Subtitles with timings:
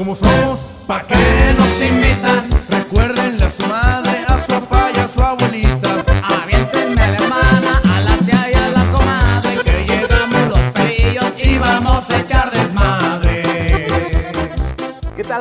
[0.00, 1.14] como somos, ¿pa' qué
[1.58, 2.48] nos invitan?
[2.70, 3.66] Recuérdenle a su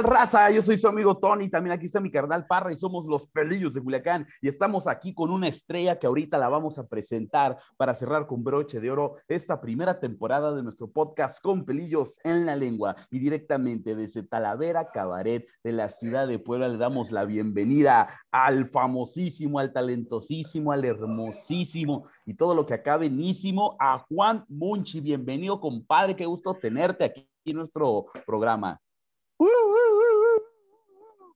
[0.02, 0.50] raza?
[0.50, 3.74] Yo soy su amigo Tony, también aquí está mi carnal Parra y somos los Pelillos
[3.74, 7.94] de Culiacán y estamos aquí con una estrella que ahorita la vamos a presentar para
[7.94, 12.56] cerrar con broche de oro esta primera temporada de nuestro podcast con Pelillos en la
[12.56, 18.10] Lengua y directamente desde Talavera Cabaret de la ciudad de Puebla le damos la bienvenida
[18.32, 25.02] al famosísimo, al talentosísimo, al hermosísimo y todo lo que benísimo a Juan Munchi.
[25.02, 28.80] Bienvenido, compadre, qué gusto tenerte aquí en nuestro programa.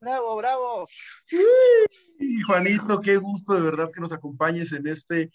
[0.02, 0.86] Bravo, bravo.
[2.20, 5.32] Y Juanito, qué gusto de verdad que nos acompañes en este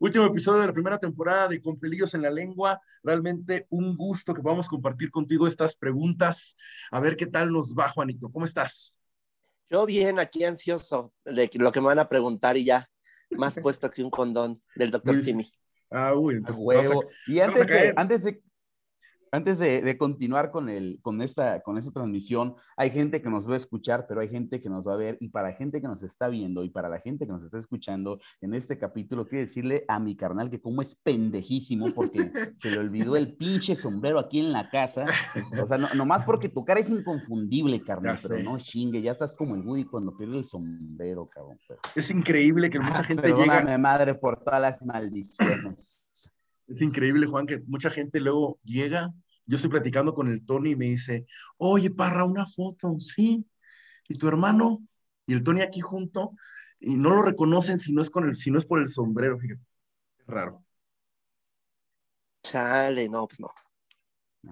[0.00, 2.80] último episodio de la primera temporada de Con Pelillos en la Lengua.
[3.04, 6.56] Realmente un gusto que podamos compartir contigo estas preguntas.
[6.90, 8.28] A ver qué tal nos va, Juanito.
[8.30, 8.98] ¿Cómo estás?
[9.70, 12.90] Yo bien, aquí ansioso de lo que me van a preguntar y ya,
[13.30, 15.48] más puesto que un condón del doctor Simi.
[15.90, 17.04] Ah, uy, A huevo.
[17.26, 18.42] Y antes de, antes de,
[19.32, 23.48] antes de, de continuar con, el, con, esta, con esta transmisión, hay gente que nos
[23.48, 25.16] va a escuchar, pero hay gente que nos va a ver.
[25.20, 28.18] Y para gente que nos está viendo y para la gente que nos está escuchando
[28.40, 32.18] en este capítulo, quiero decirle a mi carnal que como es pendejísimo porque
[32.56, 35.04] se le olvidó el pinche sombrero aquí en la casa.
[35.62, 39.34] O sea, no, nomás porque tu cara es inconfundible, carnal, pero no chingue, ya estás
[39.34, 41.58] como el Woody cuando pierde el sombrero, cabrón.
[41.66, 43.78] pero- Es increíble que mucha Ah, gente Perdóname, llega.
[43.78, 46.07] madre, por todas las maldiciones.
[46.68, 49.12] Es increíble, Juan, que mucha gente luego llega.
[49.46, 53.46] Yo estoy platicando con el Tony y me dice, oye, Parra, una foto, sí.
[54.08, 54.86] ¿Y tu hermano?
[55.26, 56.32] Y el Tony aquí junto,
[56.80, 59.38] y no lo reconocen si no es, con el, si no es por el sombrero,
[59.38, 59.62] fíjate.
[60.26, 60.64] Raro.
[62.42, 63.50] Chale, no, pues no.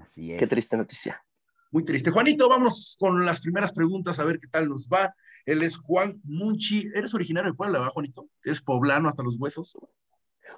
[0.01, 0.39] Así es.
[0.39, 1.23] Qué triste noticia.
[1.71, 2.11] Muy triste.
[2.11, 5.15] Juanito, vamos con las primeras preguntas a ver qué tal nos va.
[5.45, 6.91] Él es Juan Munchi.
[6.95, 8.29] ¿Eres originario de Puebla, verdad, Juanito?
[8.45, 9.77] ¿Eres poblano hasta los huesos?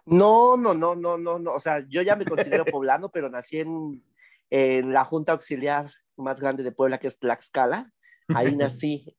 [0.07, 1.53] No, no, no, no, no, no.
[1.53, 4.03] O sea, yo ya me considero poblano, pero nací en,
[4.51, 7.93] en la Junta Auxiliar más grande de Puebla, que es Tlaxcala.
[8.35, 9.17] Ahí nací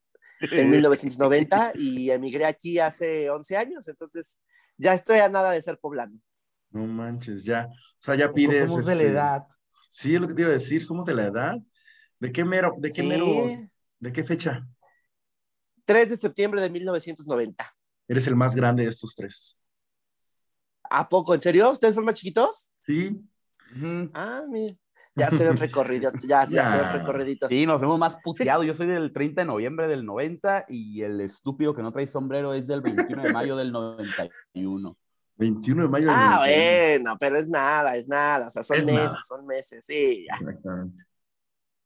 [0.51, 3.87] en 1990 y emigré aquí hace 11 años.
[3.87, 4.39] Entonces,
[4.77, 6.19] ya estoy a nada de ser poblano.
[6.71, 7.67] No manches, ya.
[7.67, 8.69] O sea, ya pides.
[8.69, 9.43] somos de la este, edad.
[9.89, 11.55] Sí, es lo que te iba a decir, somos de la edad.
[12.19, 12.75] ¿De qué mero?
[12.77, 13.07] ¿De qué Sí.
[13.07, 13.25] mero?
[13.99, 14.67] ¿De qué fecha?
[15.85, 17.75] 3 de septiembre de 1990.
[18.07, 19.59] Eres el más grande de estos tres.
[20.89, 21.33] ¿A poco?
[21.33, 21.71] ¿En serio?
[21.71, 22.71] ¿Ustedes son más chiquitos?
[22.85, 23.21] Sí.
[24.13, 24.75] Ah, mira.
[25.15, 26.91] Ya se ve un recorrido, ya, ya se Ya.
[26.93, 27.49] ven recorriditos.
[27.49, 28.63] Sí, nos hemos más puteado.
[28.63, 32.53] Yo soy del 30 de noviembre del 90 y el estúpido que no trae sombrero
[32.53, 34.97] es del 21 de mayo del 91.
[35.35, 36.05] 21 de mayo.
[36.07, 37.03] del Ah, 91.
[37.03, 38.47] bueno, pero es nada, es nada.
[38.47, 39.19] O sea, son Es meses, nada.
[39.27, 40.35] son meses, sí, ya.
[40.37, 41.03] Exactamente.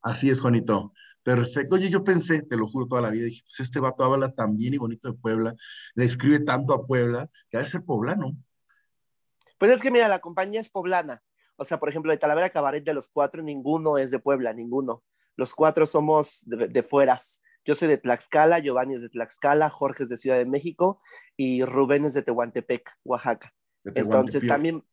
[0.01, 0.93] Así es, Juanito.
[1.23, 1.75] Perfecto.
[1.77, 4.57] Oye, yo pensé, te lo juro toda la vida, dije, pues este vato habla tan
[4.57, 5.55] bien y bonito de Puebla,
[5.95, 8.35] le escribe tanto a Puebla, que ha de ser poblano.
[9.63, 11.23] Pues es que mira, la compañía es poblana.
[11.55, 15.05] O sea, por ejemplo, de Talavera Cabaret de los cuatro, ninguno es de Puebla, ninguno.
[15.37, 17.41] Los cuatro somos de, de fueras.
[17.63, 21.01] Yo soy de Tlaxcala, Giovanni es de Tlaxcala, Jorge es de Ciudad de México
[21.37, 23.53] y Rubén es de Tehuantepec, Oaxaca.
[23.85, 24.83] de Entonces también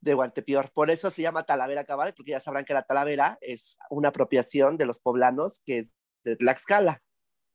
[0.00, 0.70] de Guantepior.
[0.72, 4.76] Por eso se llama Talavera Cabaret, porque ya sabrán que la Talavera es una apropiación
[4.76, 5.92] de los poblanos que es
[6.22, 7.02] de Tlaxcala.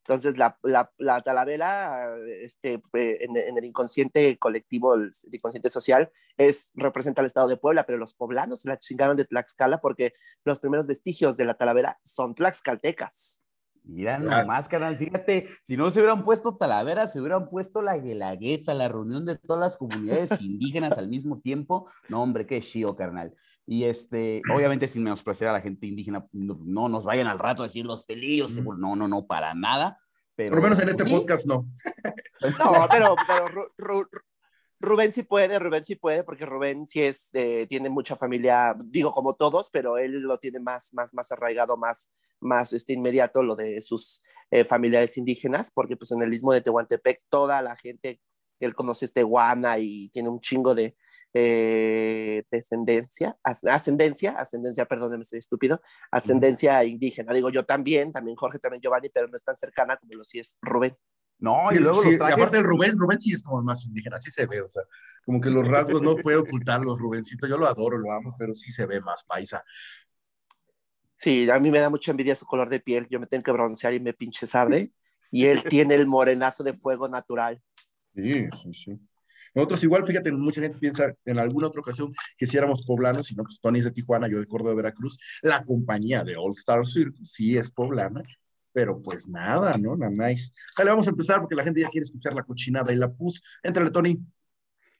[0.05, 6.11] Entonces la, la, la Talavera, este, eh, en, en el inconsciente colectivo, el inconsciente social,
[6.37, 10.13] es, representa al estado de Puebla, pero los poblanos se la chingaron de Tlaxcala porque
[10.43, 13.43] los primeros vestigios de la Talavera son tlaxcaltecas.
[13.85, 18.73] Mira nomás, carnal, fíjate, si no se hubieran puesto Talavera, se hubieran puesto la Guelaguetza,
[18.73, 21.89] la reunión de todas las comunidades indígenas al mismo tiempo.
[22.07, 23.35] No, hombre, qué chido, carnal.
[23.65, 27.63] Y este, obviamente sin menospreciar a la gente indígena, no, no nos vayan al rato
[27.63, 28.79] a decir los pelillos, Mm.
[28.79, 29.97] no, no, no, para nada.
[30.35, 31.67] Pero, Por lo menos en este sí, podcast no.
[32.59, 34.21] No, pero, pero Ru- Ru- Ru-
[34.79, 39.13] Rubén sí puede, Rubén sí puede, porque Rubén sí es, eh, tiene mucha familia, digo
[39.13, 42.09] como todos, pero él lo tiene más, más, más arraigado, más,
[42.41, 44.21] más este, inmediato lo de sus
[44.51, 48.19] eh, familiares indígenas, porque pues en el istmo de Tehuantepec toda la gente
[48.59, 50.97] él conoce tehuana y tiene un chingo de
[51.33, 55.81] eh, descendencia, as- ascendencia, ascendencia, perdón, me estoy estúpido,
[56.11, 57.33] ascendencia indígena.
[57.33, 60.39] Digo yo también, también Jorge, también Giovanni, pero no es tan cercana como lo sí
[60.39, 60.95] es Rubén.
[61.39, 64.17] No, y luego sí, los y aparte el Rubén, Rubén sí es como más indígena,
[64.19, 64.83] sí se ve, o sea,
[65.25, 68.71] como que los rasgos no puede ocultarlos, Rubencito, yo lo adoro, lo amo, pero sí
[68.71, 69.63] se ve más paisa.
[71.15, 73.07] Sí, a mí me da mucha envidia su color de piel.
[73.09, 74.91] Yo me tengo que broncear y me pinche arde.
[75.31, 77.61] Y él tiene el morenazo de fuego natural.
[78.15, 78.99] Sí, sí, sí.
[79.55, 83.43] Nosotros igual, fíjate, mucha gente piensa en alguna otra ocasión que si éramos poblanos, sino
[83.43, 87.31] pues Tony es de Tijuana, yo de Córdoba, Veracruz, la compañía de All Star Circus
[87.31, 88.23] sí es poblana,
[88.73, 89.95] pero pues nada, ¿no?
[89.95, 90.51] Nada nice.
[90.77, 93.41] Dale, vamos a empezar porque la gente ya quiere escuchar la cochinada y la pus.
[93.61, 94.19] Éntrale, Tony.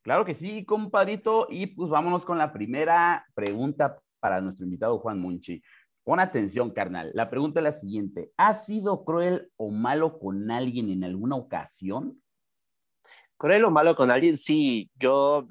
[0.04, 1.48] Claro que sí, compadrito.
[1.50, 5.62] Y pues vámonos con la primera pregunta para nuestro invitado Juan Monchi.
[6.04, 7.12] Pon atención, carnal.
[7.14, 8.32] La pregunta es la siguiente.
[8.38, 12.22] ¿Has sido cruel o malo con alguien en alguna ocasión?
[13.44, 14.90] Cruel o malo con alguien, sí.
[14.95, 15.45] Yo,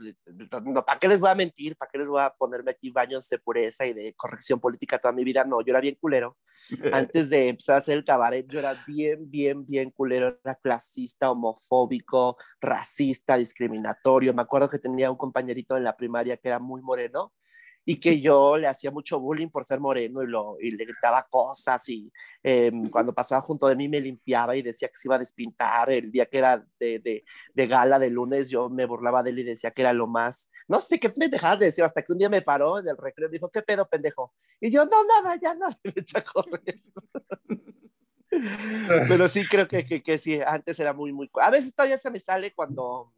[0.65, 1.77] no, ¿para qué les voy a mentir?
[1.77, 5.13] ¿Para qué les voy a ponerme aquí baños de pureza y de corrección política toda
[5.13, 5.45] mi vida?
[5.45, 6.39] No, yo era bien culero.
[6.91, 10.39] Antes de empezar a hacer el cabaret, yo era bien, bien, bien culero.
[10.43, 14.33] Era clasista, homofóbico, racista, discriminatorio.
[14.33, 17.35] Me acuerdo que tenía un compañerito en la primaria que era muy moreno
[17.85, 21.27] y que yo le hacía mucho bullying por ser moreno y, lo, y le gritaba
[21.29, 22.13] cosas y
[22.43, 25.91] eh, cuando pasaba junto de mí me limpiaba y decía que se iba a despintar
[25.91, 27.25] el día que era de, de,
[27.55, 30.49] de, gala de lunes yo me burlaba de él y decía que era lo más
[30.69, 33.33] no sé qué pendejada decía hasta que un día me paró en el recreo y
[33.33, 34.33] dijo ¿qué pedo pendejo?
[34.61, 36.81] y yo no nada ya no le echa a correr
[39.09, 42.11] pero sí creo que, que, que sí antes era muy muy a veces todavía se
[42.11, 43.13] me sale cuando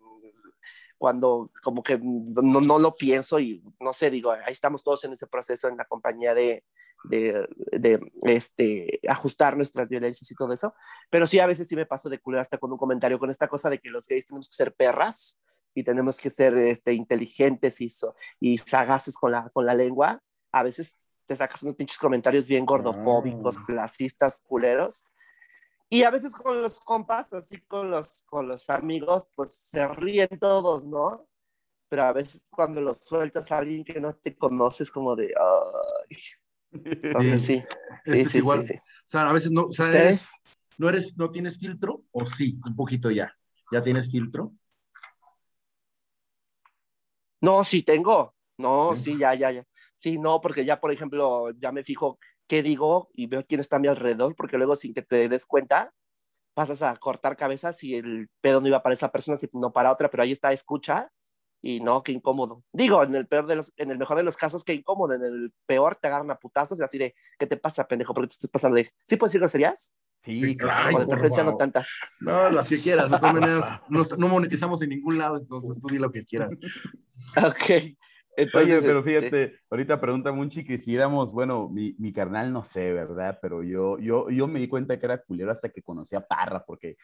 [0.99, 5.13] cuando como que no, no, lo pienso y no sé, digo, ahí estamos todos en
[5.13, 6.65] ese proceso en la compañía de,
[7.05, 10.75] de, de, este, ajustar nuestras violencias y todo eso,
[11.11, 13.49] pero sí a veces sí me paso de culero hasta con un comentario con esta
[13.49, 15.39] cosa de que los gays tenemos que ser perras
[15.75, 20.23] y tenemos que ser este, inteligentes y, so, y sagaces con la, con la lengua,
[20.53, 20.97] a veces
[21.27, 23.65] te sacas unos pinches comentarios bien gordofóbicos, oh.
[23.67, 25.05] clasistas, culeros,
[25.89, 30.29] y a veces con los compas, así con los, con los amigos, pues se ríen
[30.41, 31.29] todos, ¿no?
[31.89, 36.17] Pero a veces cuando los sueltas a alguien que no te conoces, como de, ay.
[36.73, 37.63] Entonces sí,
[38.05, 38.63] sí, sí, sí, igual.
[38.63, 40.33] sí, O sea, a veces no, o sea, eres,
[40.79, 43.33] no eres, no tienes filtro, o sí, un poquito ya.
[43.71, 44.53] ¿Ya tienes filtro?
[47.41, 48.35] No, sí tengo.
[48.57, 49.65] No, sí ya, ya, ya.
[49.97, 53.77] Sí, no, porque ya, por ejemplo, ya me fijo qué digo y veo quién está
[53.77, 55.93] a mi alrededor, porque luego sin que te des cuenta,
[56.55, 60.11] pasas a cortar cabezas y el pedo no iba para esa persona, sino para otra,
[60.11, 61.11] pero ahí está, escucha
[61.61, 62.63] y no, qué incómodo.
[62.73, 65.25] Digo, en el peor de los, en el mejor de los casos, qué incómodo, en
[65.25, 68.13] el peor te agarran a putazos y así de, ¿qué te pasa, pendejo?
[68.13, 69.93] ¿Por qué te estás pasando de, ¿sí puedes decir groserías?
[70.19, 70.99] Sí, claro.
[70.99, 71.89] de preferencia no tantas.
[72.21, 73.11] No, las que quieras.
[73.11, 76.59] De todas maneras, no, no monetizamos en ningún lado, entonces tú di lo que quieras.
[77.37, 77.97] ok.
[78.37, 79.59] Entonces, Oye, pero fíjate, este...
[79.71, 83.39] ahorita pregunta Munchi que si éramos, bueno, mi, mi, carnal no sé, ¿verdad?
[83.41, 86.65] Pero yo, yo, yo me di cuenta que era culero hasta que conocí a Parra,
[86.65, 86.97] porque,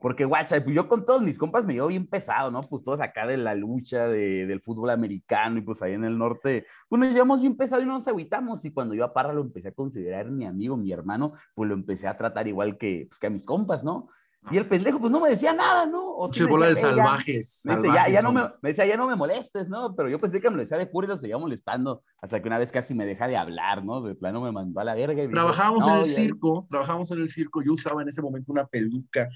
[0.00, 2.62] porque guacha, pues yo con todos mis compas me llevo bien pesado, ¿no?
[2.62, 6.16] Pues todos acá de la lucha de, del fútbol americano y pues ahí en el
[6.16, 8.64] norte, pues nos llevamos bien pesado y no nos agüitamos.
[8.64, 11.74] Y cuando yo a Parra lo empecé a considerar mi amigo, mi hermano, pues lo
[11.74, 14.08] empecé a tratar igual que, pues, que a mis compas, ¿no?
[14.50, 16.14] Y el pendejo, pues no me decía nada, ¿no?
[16.16, 17.62] O sí bola de salvajes.
[17.66, 19.94] Me, salvajes decía, ya, ya no me, me, decía, ya no me molestes, ¿no?
[19.94, 22.48] Pero yo pensé que me lo decía de pura y lo seguía molestando, hasta que
[22.48, 24.00] una vez casi me deja de hablar, ¿no?
[24.00, 25.22] De plano me mandó a la verga.
[25.22, 26.16] Y trabajábamos dijo, en no, el ya...
[26.16, 27.62] circo, trabajábamos en el circo.
[27.62, 29.28] Yo usaba en ese momento una peluca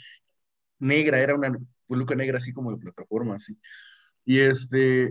[0.78, 1.52] negra, era una
[1.88, 3.58] peluca negra así como de plataforma, así.
[4.24, 5.10] Y este,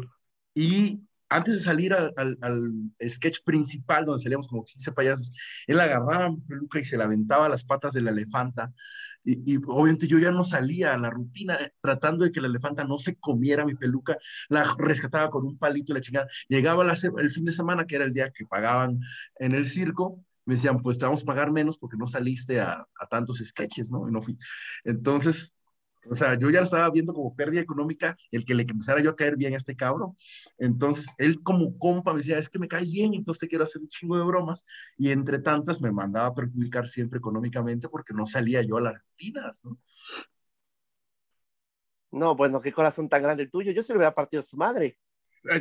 [0.56, 5.32] y antes de salir al, al, al, sketch principal, donde salíamos como 15 payasos,
[5.68, 8.74] él agarraba mi peluca y se la aventaba a las patas de la elefanta.
[9.24, 12.84] Y, y, obviamente yo ya no salía a la rutina tratando de que la elefanta
[12.84, 14.18] no se comiera mi peluca,
[14.50, 16.28] la rescataba con un palito y la chingada.
[16.48, 19.00] Llegaba el fin de semana, que era el día que pagaban
[19.40, 22.86] en el circo, me decían, pues te vamos a pagar menos porque no saliste a
[23.10, 24.08] tantos sketches, ¿no?
[24.10, 24.38] Y no fui.
[24.84, 25.54] Entonces,
[26.10, 29.12] o sea, yo ya lo estaba viendo como pérdida económica el que le empezara yo
[29.12, 30.16] a caer bien a este cabrón.
[30.58, 33.82] Entonces, él como compa me decía, es que me caes bien, entonces te quiero hacer
[33.82, 34.66] un chingo de bromas.
[34.98, 38.94] Y entre tantas me mandaba a perjudicar siempre económicamente porque no salía yo a las
[38.96, 39.78] rutinas, ¿no?
[42.12, 43.72] No, bueno, qué corazón tan grande el tuyo.
[43.72, 44.98] Yo se le hubiera partido a su madre.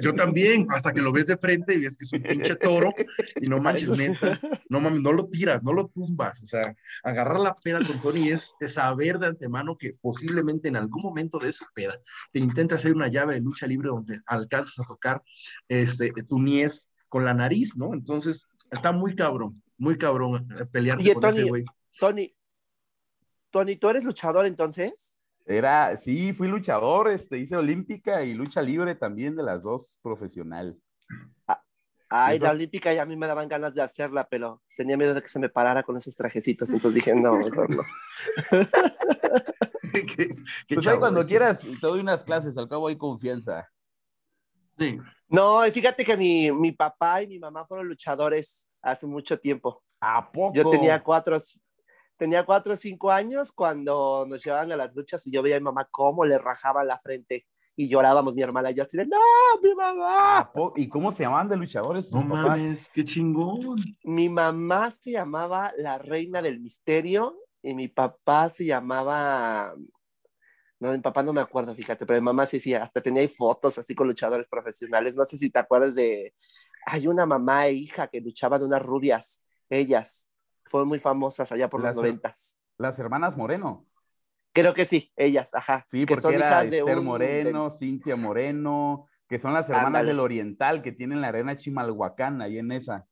[0.00, 2.92] Yo también, hasta que lo ves de frente y ves que es un pinche toro
[3.40, 7.40] y no manches, neta, no mames, no lo tiras, no lo tumbas, o sea, agarrar
[7.40, 11.49] la peda con Tony es, es, saber de antemano que posiblemente en algún momento de
[11.49, 11.99] esa peda
[12.32, 15.22] te intenta hacer una llave de lucha libre donde alcanzas a tocar
[15.68, 17.94] este, tu niez con la nariz, ¿no?
[17.94, 21.64] Entonces, está muy cabrón, muy cabrón pelearte Oye, con Tony, ese güey.
[21.99, 22.34] Tony,
[23.50, 25.10] Tony, ¿tú eres luchador entonces?
[25.50, 30.78] Era, sí, fui luchador, este, hice olímpica y lucha libre también de las dos profesional.
[31.49, 31.61] Ah,
[32.09, 32.47] ay, Esas...
[32.47, 35.28] la olímpica ya a mí me daban ganas de hacerla, pero tenía miedo de que
[35.28, 37.83] se me parara con esos trajecitos, entonces dije, no, mejor no.
[39.92, 40.28] ¿Qué,
[40.69, 43.69] qué pues ahí cuando quieras te doy unas clases, al cabo hay confianza.
[44.78, 45.00] Sí.
[45.28, 49.83] No, y fíjate que mi, mi papá y mi mamá fueron luchadores hace mucho tiempo.
[50.00, 50.54] ¿A poco?
[50.54, 51.37] Yo tenía cuatro,
[52.21, 55.59] tenía cuatro o cinco años cuando nos llevaban a las luchas y yo veía a
[55.59, 59.07] mi mamá cómo le rajaba la frente y llorábamos mi hermana y yo así de,
[59.07, 59.17] no,
[59.62, 60.39] mi mamá.
[60.41, 62.12] ¿A po- ¿Y cómo se llamaban de luchadores?
[62.12, 62.59] No papás?
[62.59, 63.79] mames, qué chingón.
[64.05, 69.75] Mi mamá se llamaba la reina del misterio y mi papá se llamaba,
[70.79, 73.29] no, mi papá no me acuerdo, fíjate, pero mi mamá sí, sí, hasta tenía ahí
[73.29, 75.17] fotos así con luchadores profesionales.
[75.17, 76.35] No sé si te acuerdas de,
[76.85, 80.29] hay una mamá e hija que luchaban unas rubias, ellas,
[80.71, 82.57] fueron muy famosas allá por Las- los noventas.
[82.79, 83.87] Las hermanas Moreno.
[84.53, 85.85] Creo que sí, ellas, ajá.
[85.89, 89.69] Sí, que porque son era hijas de Esther un- Moreno, Cintia Moreno, que son las
[89.69, 90.09] hermanas Ándale.
[90.09, 93.07] del Oriental que tienen la arena Chimalhuacán ahí en esa.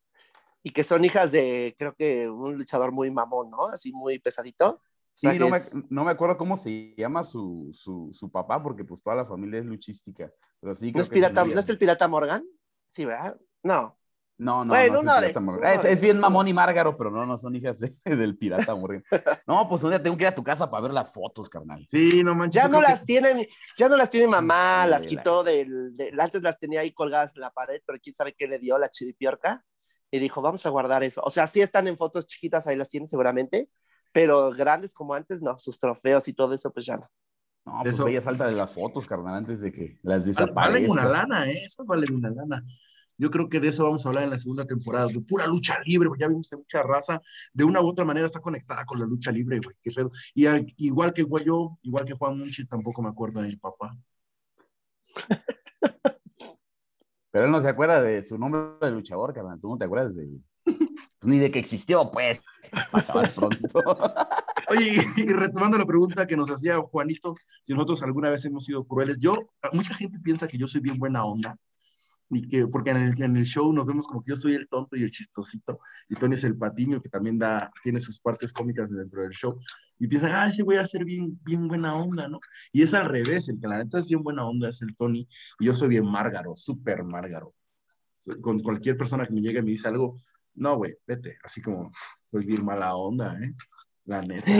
[0.60, 3.66] y que son hijas de, creo que un luchador muy mamón, ¿no?
[3.66, 4.70] Así muy pesadito.
[4.74, 4.78] O
[5.14, 8.60] sea, Sí, no me, es- no me acuerdo cómo se llama su, su, su papá,
[8.62, 10.30] porque pues toda la familia es luchística.
[10.60, 12.44] Pero sí, ¿No creo es, que pirata, ¿No es el pirata Morgan?
[12.88, 13.38] Sí, ¿verdad?
[13.62, 13.97] No.
[14.38, 15.62] No, no, Bueno, no esos, Morgan.
[15.72, 18.36] uno Es, de es bien mamón y márgaro, pero no, no son hijas de- del
[18.38, 19.02] pirata Morgan.
[19.46, 21.84] No, pues un día tengo que ir a tu casa para ver las fotos, carnal.
[21.84, 22.62] Sí, no manches.
[22.62, 26.40] Ya no las tiene, ya no las tiene mamá, las las- quitó del, del- antes
[26.42, 29.64] las tenía ahí colgadas en la pared, pero quién sabe qué le dio la chiripiorca
[30.10, 31.20] y dijo, vamos a guardar eso.
[31.24, 33.68] O sea, sí están en fotos chiquitas, ahí las tiene seguramente,
[34.12, 37.10] pero grandes como antes, no, sus trofeos y todo eso, pues ya no.
[37.66, 40.54] No, pues Eso- ya salta de las fotos, carnal, antes de que las que desaparezcan.
[40.54, 41.64] valen una lana, ¿eh?
[41.64, 42.64] Esas valen una lana.
[43.18, 45.78] Yo creo que de eso vamos a hablar en la segunda temporada, de pura lucha
[45.84, 46.08] libre.
[46.18, 47.20] Ya vimos que mucha raza,
[47.52, 49.76] de una u otra manera, está conectada con la lucha libre, güey.
[49.82, 50.10] Qué pedo.
[50.34, 50.46] Y
[50.86, 53.96] igual que güey, yo, igual que Juan Munchi, tampoco me acuerdo de mi papá.
[57.30, 59.60] Pero él no se acuerda de su nombre de luchador, carnal.
[59.60, 60.28] Tú no te acuerdas de.
[61.22, 62.44] Ni de que existió, pues.
[63.34, 63.58] Pronto.
[64.70, 68.84] Oye, y retomando la pregunta que nos hacía Juanito, si nosotros alguna vez hemos sido
[68.84, 71.56] crueles, yo, mucha gente piensa que yo soy bien buena onda,
[72.30, 74.68] y que, porque en el, en el show nos vemos como que yo soy el
[74.68, 78.52] tonto y el chistosito, y Tony es el patiño, que también da, tiene sus partes
[78.52, 79.58] cómicas dentro del show,
[79.98, 82.40] y piensan, ah, ese voy a ser bien, bien buena onda, ¿no?
[82.72, 85.28] Y es al revés, el que la neta es bien buena onda es el Tony,
[85.58, 87.54] y yo soy bien márgaro, súper márgaro.
[88.14, 90.20] Soy- con cualquier persona que me llegue y me dice algo,
[90.54, 91.90] no, güey, vete, así como,
[92.22, 93.54] soy bien mala onda, ¿eh?
[94.04, 94.50] La neta.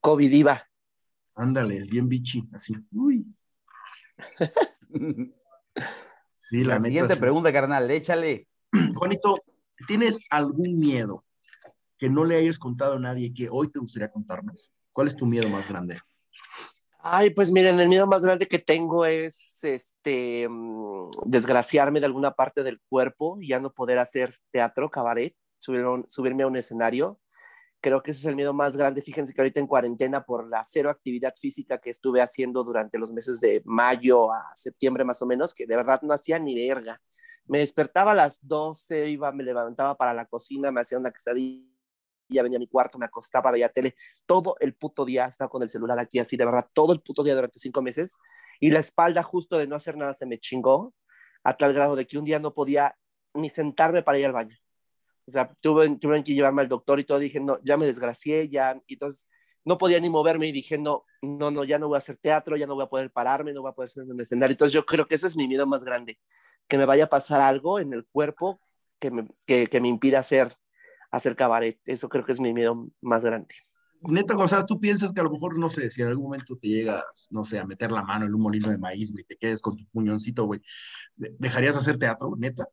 [0.00, 0.62] COVID diva.
[1.36, 2.74] Ándale, es bien bichi, así.
[2.92, 3.26] Uy.
[6.46, 6.86] Sí, la, La neta.
[6.88, 7.20] siguiente sí.
[7.20, 8.46] pregunta, carnal, échale.
[8.96, 9.42] Juanito,
[9.86, 11.24] ¿tienes algún miedo
[11.98, 14.70] que no le hayas contado a nadie que hoy te gustaría contarnos?
[14.92, 15.98] ¿Cuál es tu miedo más grande?
[16.98, 22.32] Ay, pues miren, el miedo más grande que tengo es este mm, desgraciarme de alguna
[22.32, 26.56] parte del cuerpo y ya no poder hacer teatro, cabaret, subir un- subirme a un
[26.56, 27.18] escenario.
[27.84, 29.02] Creo que ese es el miedo más grande.
[29.02, 33.12] Fíjense que ahorita en cuarentena por la cero actividad física que estuve haciendo durante los
[33.12, 36.98] meses de mayo a septiembre más o menos, que de verdad no hacía ni verga.
[37.44, 41.66] Me despertaba a las 12, iba, me levantaba para la cocina, me hacía una quesadilla,
[42.42, 45.68] venía a mi cuarto, me acostaba, veía tele, todo el puto día estaba con el
[45.68, 48.16] celular aquí así, de verdad, todo el puto día durante cinco meses.
[48.60, 50.94] Y la espalda justo de no hacer nada se me chingó
[51.42, 52.96] a tal grado de que un día no podía
[53.34, 54.56] ni sentarme para ir al baño.
[55.26, 57.18] O sea, tuve, tuvieron que llevarme al doctor y todo.
[57.18, 58.80] Dije, no, ya me desgracié, ya.
[58.86, 59.26] Y entonces
[59.64, 62.56] no podía ni moverme y dije, no, no, no, ya no voy a hacer teatro,
[62.56, 64.52] ya no voy a poder pararme, no voy a poder hacer un escenario.
[64.52, 66.18] Entonces yo creo que ese es mi miedo más grande,
[66.68, 68.60] que me vaya a pasar algo en el cuerpo
[69.00, 70.54] que me, que, que me impida hacer,
[71.10, 71.80] hacer cabaret.
[71.86, 73.54] Eso creo que es mi miedo más grande.
[74.06, 76.56] Neta, o sea, tú piensas que a lo mejor, no sé, si en algún momento
[76.58, 79.36] te llegas, no sé, a meter la mano en un molino de maíz, güey, te
[79.36, 80.60] quedes con tu puñoncito, güey,
[81.16, 82.68] ¿de- ¿dejarías hacer teatro, neta?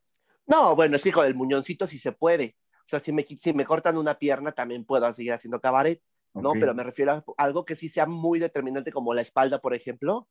[0.51, 2.58] No, bueno, es que con el muñoncito sí se puede.
[2.79, 6.01] O sea, si me, si me cortan una pierna, también puedo seguir haciendo cabaret,
[6.34, 6.50] ¿no?
[6.50, 6.58] Ok.
[6.60, 10.27] Pero me refiero a algo que sí sea muy determinante, como la espalda, por ejemplo,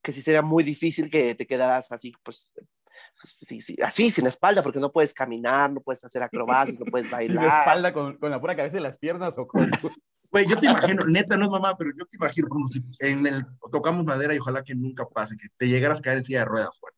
[0.00, 2.52] que sí sería muy difícil que te quedaras así, pues,
[3.18, 7.08] sí, sí, así, sin espalda, porque no puedes caminar, no puedes hacer acrobacias, no puedes
[7.08, 7.44] Sin bailar.
[7.44, 9.70] la espalda con, con la pura cabeza y las piernas o con.
[10.30, 13.24] Güey, yo te imagino, neta, no es mamá, pero yo te imagino como si en
[13.24, 16.40] el tocamos madera y ojalá que nunca pase, que te llegaras a caer en silla
[16.40, 16.92] de ruedas, güey,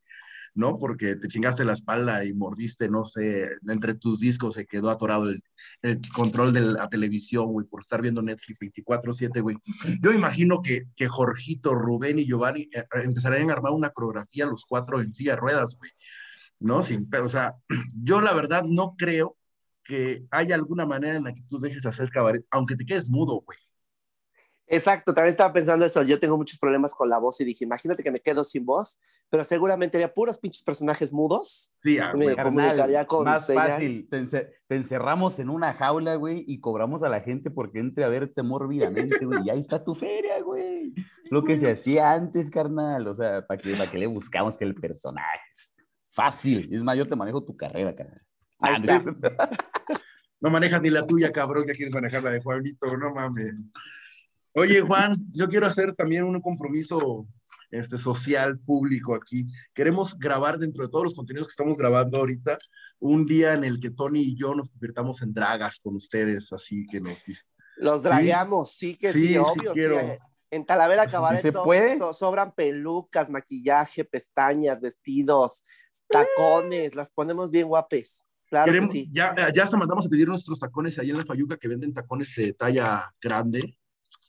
[0.57, 0.79] ¿no?
[0.79, 5.29] Porque te chingaste la espalda y mordiste, no sé, entre tus discos se quedó atorado
[5.29, 5.43] el,
[5.83, 9.57] el control de la televisión, güey, por estar viendo Netflix 24/7, güey.
[10.01, 14.65] Yo imagino que, que Jorgito, Rubén y Giovanni eh, empezarían a armar una coreografía los
[14.65, 15.91] cuatro en silla de ruedas, güey,
[16.59, 16.83] ¿no?
[16.83, 17.55] Sin, o sea,
[18.03, 19.37] yo la verdad no creo
[19.85, 23.09] que haya alguna manera en la que tú dejes de hacer cabaret, aunque te quedes
[23.09, 23.59] mudo, güey.
[24.69, 26.03] Exacto, también estaba pensando eso.
[26.03, 28.99] Yo tengo muchos problemas con la voz y dije, imagínate que me quedo sin voz,
[29.31, 31.73] pero seguramente haría puros pinches personajes mudos.
[31.85, 33.71] Sí, ah, Me comunicaría con más señas.
[33.71, 34.09] fácil.
[34.09, 38.05] Te, ence- te encerramos en una jaula, güey, y cobramos a la gente porque entre
[38.05, 39.39] a verte mórbidamente, güey.
[39.45, 40.93] Y ahí está tu feria, güey.
[41.31, 43.07] Lo que se hacía antes, carnal.
[43.07, 45.41] O sea, ¿para qué, para qué le buscamos que el personaje?
[46.11, 46.75] Fácil.
[46.75, 48.21] Es más, yo te manejo tu carrera, carnal.
[48.59, 49.51] Ahí Ah, está.
[50.41, 53.65] No manejas ni la tuya, cabrón, ya quieres manejar la de Juanito, no mames.
[54.59, 57.27] Oye, Juan, yo quiero hacer también un compromiso
[57.71, 59.47] este, social, público aquí.
[59.75, 62.57] Queremos grabar dentro de todos los contenidos que estamos grabando ahorita,
[62.99, 66.87] un día en el que Tony y yo nos convirtamos en dragas con ustedes, así
[66.91, 67.53] que nos viste.
[67.77, 69.73] Los dragueamos, sí que sí, Sí, sí obvio.
[69.73, 70.01] sí, quiero.
[70.01, 70.19] eh,
[70.51, 71.99] En Talavera Cabaret ¿se so- puede?
[71.99, 75.65] so- sobran pelucas, maquillaje, pestañas, vestidos,
[76.09, 78.25] tacones, las ponemos bien guapes.
[78.49, 79.09] Claro Queremos- que sí.
[79.13, 82.33] ya, ya hasta mandamos a pedir nuestros tacones ahí en la Fayuca que venden tacones
[82.37, 83.77] de talla grande,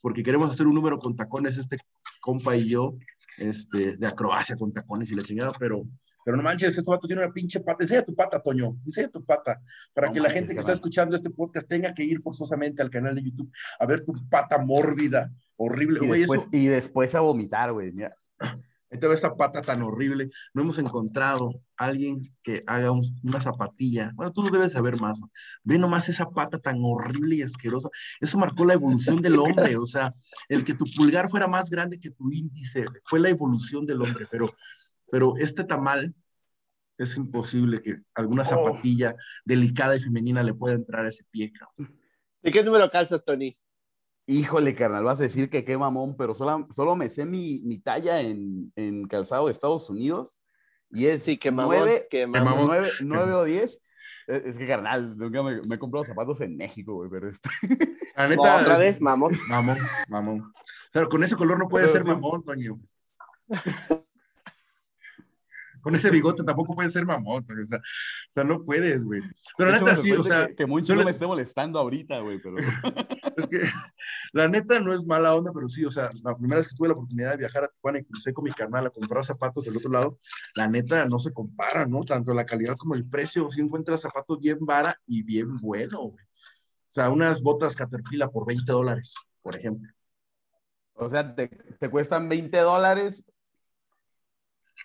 [0.00, 1.78] porque queremos hacer un número con tacones, este
[2.20, 2.96] compa y yo,
[3.36, 5.84] este, de acrobacia con tacones y la chingada, pero,
[6.24, 7.84] pero no manches, este vato tiene una pinche pata.
[7.84, 9.60] Enseña tu pata, Toño, enseña tu pata,
[9.94, 12.90] para No que la gente que está escuchando este podcast tenga que ir forzosamente al
[12.90, 16.00] canal de YouTube a ver tu pata mórbida, horrible.
[16.02, 17.92] Y Güey, después, eso, y después a vomitar, güey.
[17.92, 18.16] Mira.
[18.90, 20.28] Ahí te ve esa pata tan horrible.
[20.54, 24.12] No hemos encontrado a alguien que haga un- una zapatilla.
[24.14, 25.20] Bueno, tú debes saber más.
[25.62, 27.88] Ve nomás esa pata tan horrible y asquerosa.
[28.20, 29.76] Eso marcó la evolución del hombre.
[29.76, 30.14] O sea,
[30.48, 34.26] el que tu pulgar fuera más grande que tu índice fue la evolución del hombre.
[34.30, 34.54] Pero,
[35.10, 36.14] pero este tamal
[36.96, 39.14] es imposible que alguna zapatilla
[39.44, 41.52] delicada y femenina le pueda entrar a ese pie.
[41.52, 41.96] cabrón.
[42.42, 43.54] ¿De qué número calzas, Tony?
[44.30, 47.78] Híjole, carnal, vas a decir que qué mamón, pero solo, solo me sé mi, mi
[47.78, 50.42] talla en, en calzado de Estados Unidos
[50.90, 52.66] y es Sí, que mamón, 9, que mamón.
[53.00, 53.80] nueve, o 10.
[54.26, 57.48] Es que, carnal, nunca me, me he comprado zapatos en México, güey, pero este-
[58.16, 59.32] La neta, Otra es- vez, mamón.
[59.48, 60.52] Mamón, mamón.
[60.92, 62.08] Pero con ese color no puede Pero ser sí.
[62.08, 62.78] mamón, Toño.
[65.80, 67.62] Con ese bigote tampoco puede ser mamón, Toño.
[67.62, 67.82] O sea, o
[68.32, 69.22] sea no puedes, güey.
[69.56, 72.38] Pero la neta sí, o sea, Que, yo no le- me esté molestando ahorita, güey,
[72.42, 72.56] pero...
[73.42, 73.58] es que
[74.32, 76.88] la neta no es mala onda, pero sí, o sea, la primera vez que tuve
[76.88, 79.76] la oportunidad de viajar a Tijuana y crucé con mi carnal a comprar zapatos del
[79.76, 80.16] otro lado,
[80.54, 82.02] la neta no se compara, ¿no?
[82.04, 86.24] Tanto la calidad como el precio, si encuentras zapatos bien vara y bien bueno, güey.
[86.24, 89.92] O sea, unas botas Caterpillar por 20 dólares, por ejemplo.
[90.94, 93.24] O sea, te, te cuestan 20 dólares.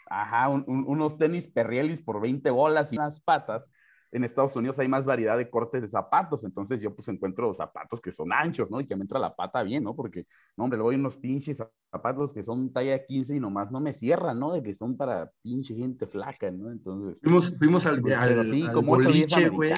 [0.09, 3.67] Ajá, un- un- unos tenis Perrielis por 20 bolas y unas patas.
[4.13, 7.99] En Estados Unidos hay más variedad de cortes de zapatos, entonces yo pues encuentro zapatos
[7.99, 8.79] que son anchos, ¿no?
[8.79, 9.95] Y que me entra la pata bien, ¿no?
[9.95, 13.79] Porque, no, hombre, luego hay unos pinches zapatos que son talla 15 y nomás no
[13.79, 14.53] me cierran, ¿no?
[14.53, 16.71] De que son para pinche gente flaca, ¿no?
[16.71, 19.73] Entonces, Fuimos, fuimos al, pues, al, pero sí, al como 8 10 boliche, güey.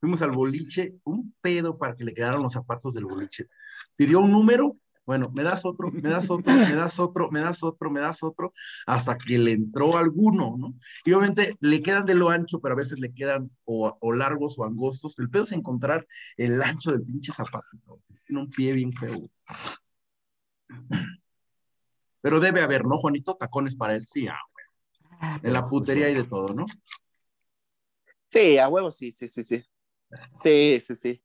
[0.00, 3.46] Fuimos al boliche, un pedo para que le quedaran los zapatos del boliche.
[3.96, 7.62] Pidió un número, bueno, me das otro, me das otro, me das otro, me das
[7.62, 8.52] otro, me das otro,
[8.86, 10.74] hasta que le entró alguno, ¿no?
[11.04, 14.58] Y obviamente le quedan de lo ancho, pero a veces le quedan o, o largos
[14.58, 15.18] o angostos.
[15.18, 18.00] El pedo es encontrar el ancho del pinche zapato, ¿no?
[18.26, 19.28] Tiene un pie bien feo.
[22.20, 23.34] Pero debe haber, ¿no, Juanito?
[23.34, 25.40] Tacones para él, sí, ah, güey.
[25.42, 26.66] En la putería hay de todo, ¿no?
[28.30, 29.64] Sí, a huevo, sí, sí, sí, sí.
[30.34, 31.22] Sí, sí, sí.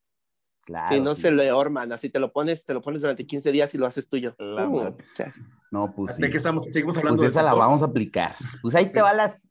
[0.68, 1.22] Claro, Si no sí.
[1.22, 3.86] se le orman, así te lo pones, te lo pones durante 15 días y lo
[3.86, 4.36] haces tuyo.
[4.38, 4.94] Uh,
[5.70, 6.20] No, pues sí.
[6.20, 6.64] ¿De qué estamos?
[6.70, 8.34] Seguimos hablando Pues de esa la vamos a aplicar.
[8.60, 8.92] Pues ahí Sí.
[8.92, 9.48] te va las...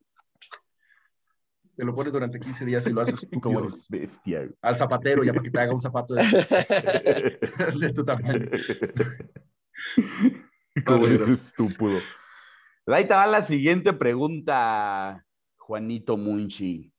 [1.76, 5.34] Te lo pones durante 15 días y lo haces Como eres bestia, al zapatero ya
[5.34, 6.24] para que te haga un zapato de,
[7.80, 8.46] de tu tamaño.
[10.86, 12.00] Como eres estúpido.
[12.88, 15.24] Ahí te va la siguiente pregunta,
[15.58, 16.92] Juanito Munchi.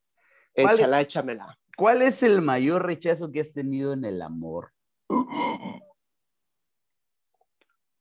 [0.54, 1.57] ¿Cuál es- échala, échamela.
[1.78, 4.72] ¿Cuál es el mayor rechazo que has tenido en el amor?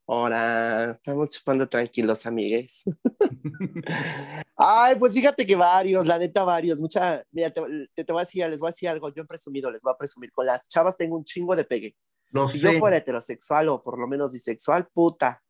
[0.10, 2.86] Ahora, estamos chupando tranquilos, amigues.
[4.56, 6.80] Ay, pues fíjate que varios, la neta, varios.
[6.80, 7.62] Mucha, mira, te,
[7.94, 9.10] te- te voy a decir, les voy a decir algo.
[9.14, 10.32] Yo he presumido, les voy a presumir.
[10.32, 11.96] Con las chavas tengo un chingo de pegue.
[12.32, 12.74] Lo Si sé.
[12.74, 15.44] yo fuera heterosexual o por lo menos bisexual, puta.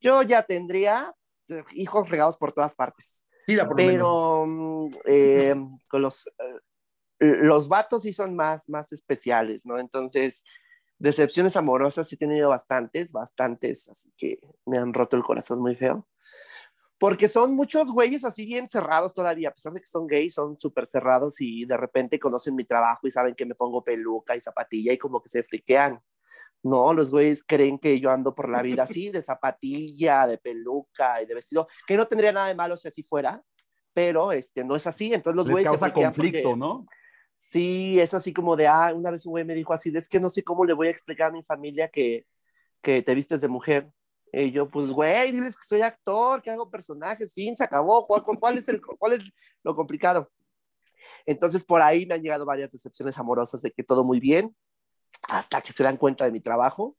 [0.00, 1.14] Yo ya tendría
[1.48, 3.26] eh, hijos regados por todas partes.
[3.44, 3.98] Sí, da por lo menos.
[3.98, 5.54] Pero mm, eh,
[5.88, 6.58] con los, eh,
[7.18, 9.78] los vatos sí son más, más especiales, ¿no?
[9.78, 10.42] Entonces,
[10.98, 15.74] decepciones amorosas sí he tenido bastantes, bastantes, así que me han roto el corazón muy
[15.74, 16.06] feo.
[16.98, 20.58] Porque son muchos güeyes así bien cerrados todavía, a pesar de que son gays, son
[20.58, 24.40] súper cerrados y de repente conocen mi trabajo y saben que me pongo peluca y
[24.40, 26.00] zapatilla y como que se friquean.
[26.64, 31.22] No, los güeyes creen que yo ando por la vida así, de zapatilla, de peluca
[31.22, 33.40] y de vestido, que no tendría nada de malo si así fuera,
[33.94, 35.14] pero este, no es así.
[35.14, 36.84] Entonces los Les güeyes causa conflicto, porque- ¿no?
[37.40, 40.18] Sí, es así como de, ah, una vez un güey me dijo así, es que
[40.20, 42.26] no sé cómo le voy a explicar a mi familia que,
[42.82, 43.90] que te vistes de mujer.
[44.32, 48.04] Y yo, pues, güey, diles que soy actor, que hago personajes, fin, se acabó.
[48.06, 49.20] ¿Cuál, cuál- cuál es, el, ¿Cuál es
[49.64, 50.30] lo complicado?
[51.26, 54.56] Entonces, por ahí me han llegado varias decepciones amorosas de que todo muy bien,
[55.28, 56.96] hasta que se dan cuenta de mi trabajo.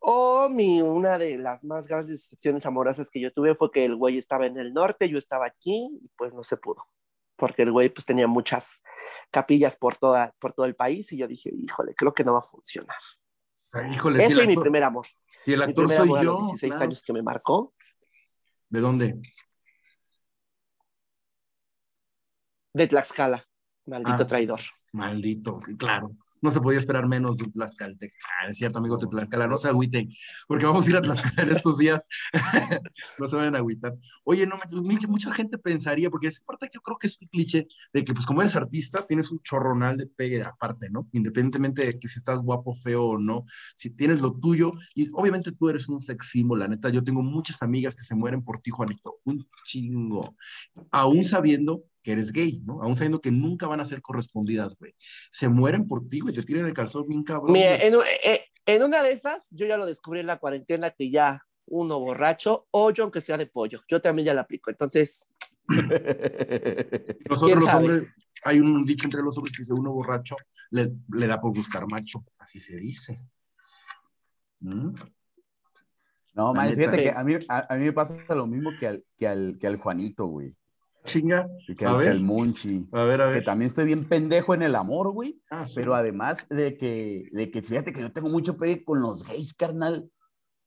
[0.00, 3.96] O mi, una de las más grandes decepciones amorosas que yo tuve fue que el
[3.96, 6.86] güey estaba en el norte, yo estaba aquí, y pues no se pudo.
[7.40, 8.82] Porque el güey pues tenía muchas
[9.30, 12.40] capillas por, toda, por todo el país y yo dije, híjole, creo que no va
[12.40, 12.98] a funcionar.
[13.90, 15.06] Híjole, Ese es mi primer amor.
[15.38, 16.32] si el actor soy amor a yo.
[16.32, 16.84] los 16 claro.
[16.84, 17.72] años que me marcó.
[18.68, 19.20] ¿De dónde?
[22.74, 23.44] De Tlaxcala,
[23.86, 24.26] maldito Ah.
[24.26, 24.60] traidor.
[24.92, 26.10] Maldito, claro.
[26.42, 28.12] No se podía esperar menos de un Tlaxcaltec.
[28.40, 30.10] Ah, es cierto, amigos de Tlaxcala, no se agüiten,
[30.48, 32.06] porque vamos a ir a Tlaxcala en estos días.
[33.18, 33.94] no se vayan a agüitar.
[34.24, 34.58] Oye, no,
[35.08, 38.26] mucha, gente pensaría, porque es parte yo creo que es un cliché, de que pues
[38.26, 41.08] como eres artista, tienes un chorronal de pegue aparte, ¿no?
[41.12, 43.44] Independientemente de que si estás guapo, feo o no,
[43.76, 47.22] si tienes lo tuyo, y obviamente tú eres un sex symbol, la neta, yo tengo
[47.22, 50.36] muchas amigas que se mueren por ti, Juanito, un chingo,
[50.90, 52.82] aún sabiendo que eres gay, ¿no?
[52.82, 54.94] Aún sabiendo que nunca van a ser correspondidas, güey.
[55.32, 57.52] Se mueren por ti, güey, te tiran el calzón bien cabrón.
[57.52, 61.10] Mira, en, eh, en una de esas, yo ya lo descubrí en la cuarentena que
[61.10, 64.70] ya uno borracho, o yo aunque sea de pollo, yo también ya la aplico.
[64.70, 65.28] Entonces,
[67.28, 67.84] Nosotros ¿Quién los sabe?
[67.84, 70.36] hombres, hay un dicho entre los hombres que dice uno borracho
[70.70, 73.20] le, le da por buscar macho, así se dice.
[74.60, 74.94] ¿Mm?
[76.34, 79.04] No, man, fíjate que a mí, a, a mí me pasa lo mismo que al,
[79.18, 80.56] que al, que al Juanito, güey.
[81.04, 82.12] Chinga, que A al, que ver.
[82.12, 82.86] al Munchi.
[82.92, 83.44] a ver, a Que ver.
[83.44, 85.40] también estoy bien pendejo en el amor, güey.
[85.50, 85.74] Ah, sí.
[85.76, 89.54] Pero además de que, de que fíjate que yo tengo mucho pegue con los gays,
[89.54, 90.10] carnal.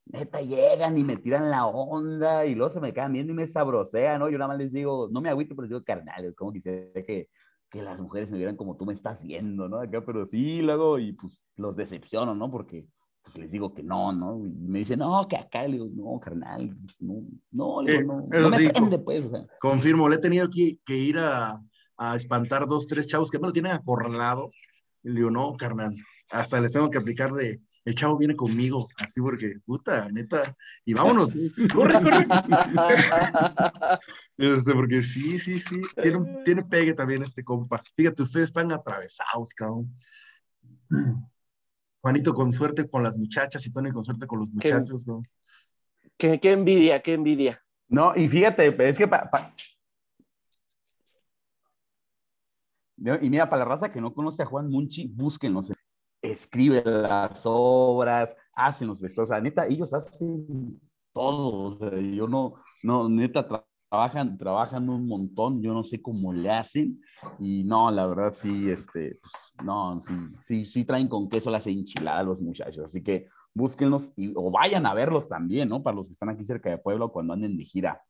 [0.06, 3.48] Neta, llegan y me tiran la onda y luego se me quedan viendo y me
[3.48, 4.30] sabrosean, ¿no?
[4.30, 7.30] Yo nada más les digo, no me agüito, pero les digo, carnal, como quisiera que,
[7.70, 9.80] que las mujeres me vieran como tú me estás viendo, ¿no?
[9.80, 12.52] Acá, pero sí, luego, y pues los decepciono, ¿no?
[12.52, 12.86] Porque
[13.24, 14.38] pues les digo que no, ¿no?
[14.46, 18.02] Y me dicen, no, que acá, le digo, no, carnal, pues, no, no, le digo,
[18.02, 19.46] Eh, no, eso no me sí, prende, pues, o sea.
[19.60, 21.60] Confirmo, le he tenido que, que ir a,
[21.98, 24.52] a espantar dos, tres chavos que me lo tienen acorralado.
[25.04, 25.96] Y le digo, no, carnal,
[26.32, 30.56] hasta les tengo que aplicar de, el chavo viene conmigo, así porque, puta, neta,
[30.86, 31.34] y vámonos,
[31.74, 32.28] corre, corre.
[34.36, 37.82] Este, porque sí, sí, sí, tiene, un- tiene pegue también este compa.
[37.96, 39.96] Fíjate, ustedes están atravesados, cabrón.
[42.04, 45.22] Juanito con suerte con las muchachas y Tony con suerte con los muchachos, ¿no?
[46.18, 47.64] qué, qué envidia, qué envidia.
[47.88, 49.56] No, y fíjate, es que pa- pa-
[53.22, 55.72] Y mira, para la raza que no conoce a Juan Munchi, búsquenlos.
[56.22, 59.30] Escribe las obras, hacen los vestuarios.
[59.32, 60.82] O sea, neta, ellos hacen
[61.14, 61.64] todo.
[61.68, 63.48] O sea, yo no, no, neta,
[63.94, 65.62] trabajan, trabajan un montón.
[65.62, 67.00] Yo no sé cómo le hacen.
[67.40, 71.68] Y no, la verdad, sí, este, pues, no, sí, sí, sí traen con queso las
[71.68, 72.86] enchiladas los muchachos.
[72.86, 75.84] Así que búsquenlos y, o vayan a verlos también, ¿no?
[75.84, 78.02] Para los que están aquí cerca de Puebla cuando anden de gira.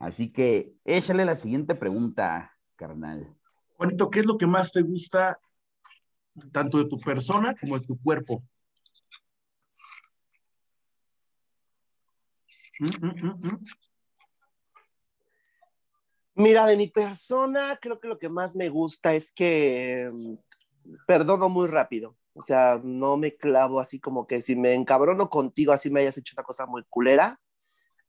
[0.00, 3.32] Así que échale la siguiente pregunta, carnal.
[3.76, 5.38] Juanito, ¿qué es lo que más te gusta
[6.50, 8.42] tanto de tu persona como de tu cuerpo?
[12.80, 13.58] Mm, mm, mm, mm.
[16.38, 20.34] Mira, de mi persona, creo que lo que más me gusta es que mm,
[21.04, 22.16] perdono muy rápido.
[22.32, 26.16] O sea, no me clavo así como que si me encabrono contigo, así me hayas
[26.16, 27.40] hecho una cosa muy culera,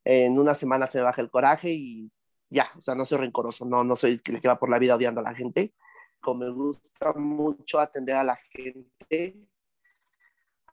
[0.06, 2.12] en una semana se me baja el coraje y
[2.50, 4.96] ya, o sea, no soy rencoroso, no, no soy el que va por la vida
[4.96, 5.74] odiando a la gente.
[6.22, 9.40] Como me gusta mucho atender a la gente,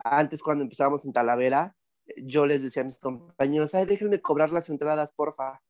[0.05, 1.75] antes cuando empezábamos en Talavera,
[2.19, 5.63] yo les decía a mis compañeros, ay, déjenme cobrar las entradas, porfa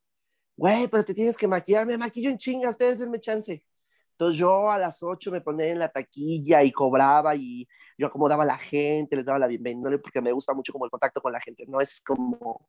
[0.56, 3.62] güey, pero te tienes que maquillar, me maquillo en chinga, ustedes denme chance.
[4.12, 8.44] Entonces yo a las 8 me ponía en la taquilla y cobraba y yo acomodaba
[8.44, 11.32] a la gente, les daba la bienvenida, porque me gusta mucho como el contacto con
[11.32, 11.80] la gente, ¿no?
[11.80, 12.66] Es como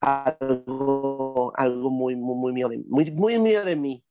[0.00, 4.04] algo, algo muy, muy, muy mío de, muy, muy mío de mí.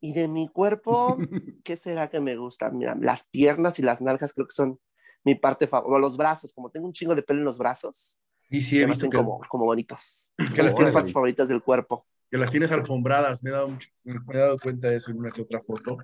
[0.00, 1.16] Y de mi cuerpo,
[1.64, 2.70] ¿qué será que me gusta?
[2.70, 4.78] Mira, las piernas y las nalgas creo que son
[5.22, 8.18] mi parte favorita, los brazos, como tengo un chingo de pelo en los brazos,
[8.50, 10.30] Y sí, he visto que, como, como bonitos.
[10.54, 12.06] que las partes favoritas del cuerpo.
[12.34, 13.44] Que las tienes alfombradas.
[13.44, 15.98] Me he, dado mucho- me he dado cuenta de eso en una que otra foto.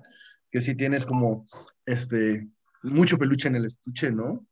[0.49, 1.45] Que sí tienes como
[1.85, 2.47] este
[2.83, 4.47] mucho peluche en el estuche, ¿no?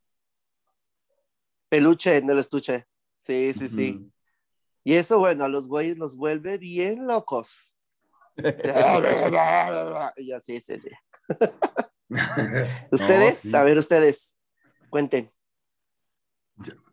[1.69, 2.85] Peluche en el estuche.
[3.15, 4.11] Sí, sí, sí.
[4.83, 7.77] Y eso, bueno, a los güeyes los vuelve bien locos.
[10.17, 10.89] Y yo, sí, sí, sí.
[12.91, 13.55] Ustedes, sí.
[13.55, 14.37] a ver, ustedes,
[14.89, 15.31] cuenten.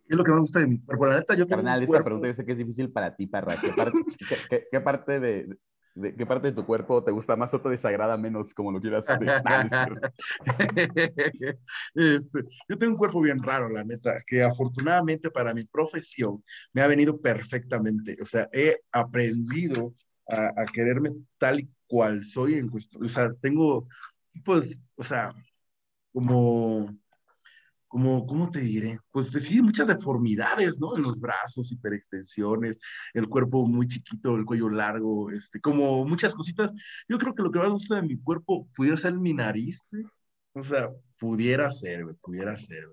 [0.07, 1.07] ¿Qué es lo que me gusta de mi cuerpo?
[1.07, 3.27] La neta, yo tengo Carnal, esa cuerpo- pregunta yo sé que es difícil para ti,
[3.27, 3.57] Parra.
[3.61, 5.57] ¿Qué parte, qué, qué- qué parte de,
[5.97, 8.81] de- qué parte de tu cuerpo te gusta más o te desagrada menos, como lo
[8.81, 9.07] quieras.
[11.95, 16.43] Este, yo tengo un cuerpo bien raro, la neta, que afortunadamente para mi profesión
[16.73, 18.17] me ha venido perfectamente.
[18.21, 19.95] O sea, he aprendido
[20.29, 23.05] a, a quererme tal y cual soy en cuestión.
[23.05, 23.87] O sea, tengo,
[24.45, 25.35] pues, o sea,
[26.13, 26.97] como,
[27.97, 29.01] como, ¿cómo te diré?
[29.11, 30.95] Pues sí, muchas deformidades, ¿no?
[30.95, 32.79] En los brazos, hiperextensiones,
[33.15, 36.75] el cuerpo muy chiquito, el cuello largo, este, como muchas cositas.
[37.09, 40.05] Yo creo que lo que más gusta de mi cuerpo pudiera ser mi nariz, güey.
[40.53, 42.85] O sea, pudiera ser, pudiera ser.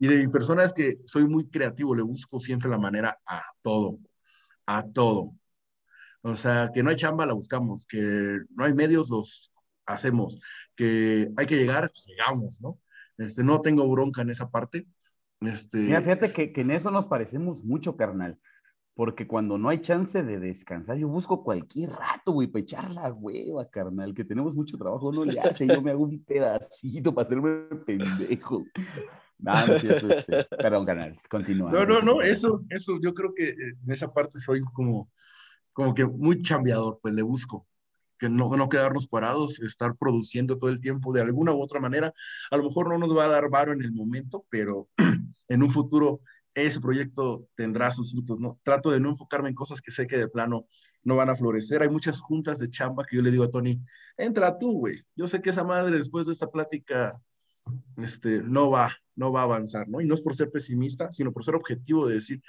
[0.00, 3.40] Y de mi persona es que soy muy creativo, le busco siempre la manera a
[3.62, 4.00] todo.
[4.66, 5.32] a todo.
[6.22, 9.52] O sea, que no hay chamba, la buscamos, que no hay medios, los
[9.86, 10.40] hacemos,
[10.76, 12.80] que hay que llegar, pues llegamos, ¿no?
[13.18, 14.86] Este, no tengo bronca en esa parte.
[15.40, 18.38] Este, Mira, fíjate que, que en eso nos parecemos mucho, carnal.
[18.94, 23.12] Porque cuando no hay chance de descansar, yo busco cualquier rato, güey, para echar la
[23.12, 24.12] hueva, carnal.
[24.12, 25.68] Que tenemos mucho trabajo, no le hace.
[25.68, 28.64] Yo me hago un pedacito para hacerme pendejo.
[29.38, 31.70] No, no es cierto, este, Perdón, carnal, continúa.
[31.70, 35.10] No, no, no, eso, eso, yo creo que en esa parte soy como,
[35.72, 37.68] como que muy chambeador, pues le busco.
[38.18, 42.12] Que no, no quedarnos parados, estar produciendo todo el tiempo de alguna u otra manera.
[42.50, 44.88] A lo mejor no nos va a dar varo en el momento, pero
[45.48, 46.20] en un futuro
[46.54, 48.58] ese proyecto tendrá sus frutos, ¿no?
[48.62, 50.66] Trato de no enfocarme en cosas que sé que de plano
[51.04, 51.82] no van a florecer.
[51.82, 53.80] Hay muchas juntas de chamba que yo le digo a Tony,
[54.16, 55.00] entra tú, güey.
[55.14, 57.12] Yo sé que esa madre después de esta plática
[57.96, 60.00] este, no va, no va a avanzar, ¿no?
[60.00, 62.42] Y no es por ser pesimista, sino por ser objetivo de decir,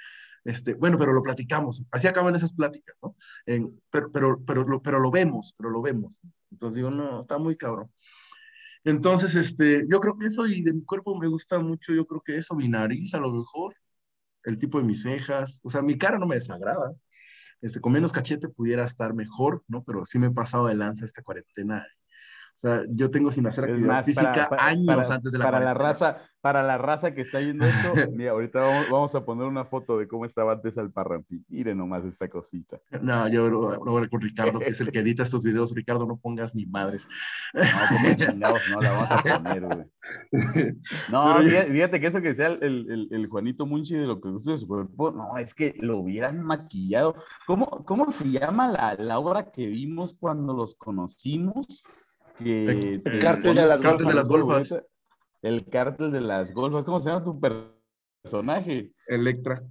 [0.44, 1.82] este, bueno, pero lo platicamos.
[1.90, 3.16] Así acaban esas pláticas, ¿no?
[3.46, 6.20] En, pero, pero, pero, lo, pero lo vemos, pero lo vemos.
[6.50, 7.90] Entonces digo, no, está muy cabrón.
[8.84, 12.22] Entonces, este, yo creo que eso y de mi cuerpo me gusta mucho, yo creo
[12.22, 13.74] que eso, mi nariz a lo mejor,
[14.44, 16.94] el tipo de mis cejas, o sea, mi cara no me desagrada.
[17.60, 19.84] Este, con menos cachete pudiera estar mejor, ¿no?
[19.84, 21.86] Pero sí me he pasado de lanza esta cuarentena.
[22.62, 25.38] O sea, yo tengo sin hacer actividad más, física para- para- años para- antes de
[25.38, 29.14] la para la raza Para la raza que está viendo esto, mira, ahorita vamos, vamos
[29.14, 31.42] a poner una foto de cómo estaba antes el parrampi.
[31.48, 32.78] Miren nomás esta cosita.
[33.02, 33.44] No, yo
[33.94, 35.74] ver con Ricardo, que es el que edita estos videos.
[35.74, 37.08] Ricardo, no pongas ni madres.
[37.54, 39.86] No, como chingados, no la vamos a poner, güey.
[41.10, 44.28] No, fíjate, fíjate que eso que decía el, el- el Juanito Munchi de lo que
[44.30, 47.14] gusta de su cuerpo, no, es que lo hubieran maquillado.
[47.46, 51.84] ¿Cómo, cómo se llama la, la obra que vimos cuando los conocimos?
[52.42, 54.82] Que El te- cártel de las Cártel de las golfas.
[55.42, 56.84] El cártel de las golfas.
[56.84, 57.72] ¿Cómo se llama tu per-
[58.22, 58.92] personaje?
[59.06, 59.62] Electra.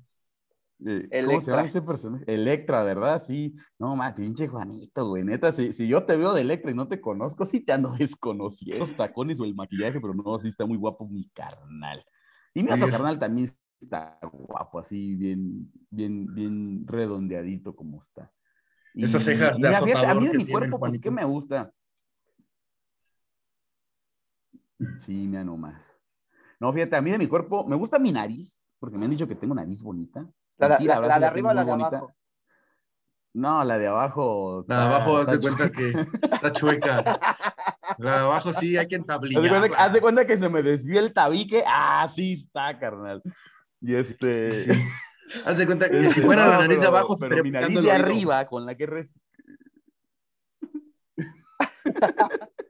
[0.86, 1.56] Eh, ¿Cómo se Electra.
[1.58, 2.24] llama ese personaje?
[2.28, 3.22] Electra, ¿verdad?
[3.22, 3.56] Sí.
[3.78, 5.24] No, ma, pinche Juanito, güey.
[5.24, 7.90] Neta, si, si yo te veo de Electra y no te conozco, sí te ando
[8.00, 12.04] desconociendo los tacones o el maquillaje, pero no, sí está muy guapo mi carnal.
[12.54, 13.52] Y mi Sí, otro es- carnal también
[13.82, 18.32] está guapo, así, bien, bien, bien redondeadito como está.
[18.94, 21.24] Y- Esas cejas de fíjate, a azotador mí de que mi cuerpo, pues, ¿qué me
[21.26, 21.72] gusta?
[24.98, 25.82] Sí, mira nomás.
[26.60, 29.28] No, fíjate, a mí de mi cuerpo, me gusta mi nariz, porque me han dicho
[29.28, 30.26] que tengo nariz bonita.
[30.58, 31.88] La, sí, la- verdad la sí de arriba o la de bonita.
[31.98, 32.16] abajo.
[33.34, 34.66] No, la de abajo.
[34.68, 35.90] La de abajo, haz de cuenta que
[36.34, 37.04] está chueca.
[38.00, 39.78] La de abajo sí hay que Haz de, cuenta, entablillarla.
[39.78, 41.64] haz de cuenta que se me desvió el tabique.
[41.68, 43.22] Ah, sí está, carnal.
[43.82, 44.52] Y este.
[44.52, 44.72] Sí.
[45.46, 47.44] Haz de cuenta que este, si fuera no, la nariz de abajo, se pero estaría
[47.44, 49.20] mi nariz de arriba, con la que res-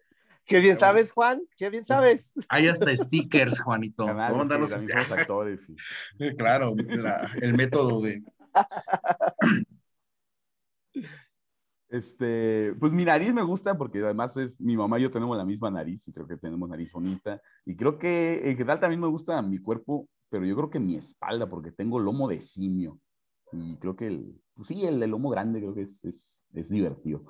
[0.49, 1.41] Qué bien sabes, Juan.
[1.55, 2.33] Qué bien sabes.
[2.49, 4.05] Hay hasta stickers, Juanito.
[4.05, 5.11] Carnal, Te voy a es mandar que los stickers.
[5.21, 5.61] actores.
[5.65, 6.35] sí.
[6.37, 8.23] Claro, la- el método de.
[11.89, 15.43] Este, pues mi nariz me gusta porque además es mi mamá y yo tenemos la
[15.45, 17.41] misma nariz y creo que tenemos nariz bonita.
[17.65, 20.95] Y creo que en general también me gusta mi cuerpo, pero yo creo que mi
[20.97, 22.99] espalda porque tengo lomo de simio.
[23.51, 26.69] Y creo que el, pues sí, el, el lomo grande creo que es, es, es
[26.69, 27.25] divertido.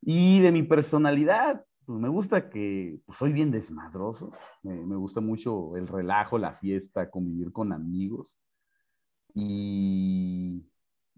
[0.00, 4.32] Y de mi personalidad, pues me gusta que pues, soy bien desmadroso.
[4.62, 8.38] Me, me gusta mucho el relajo, la fiesta, convivir con amigos.
[9.34, 10.66] Y,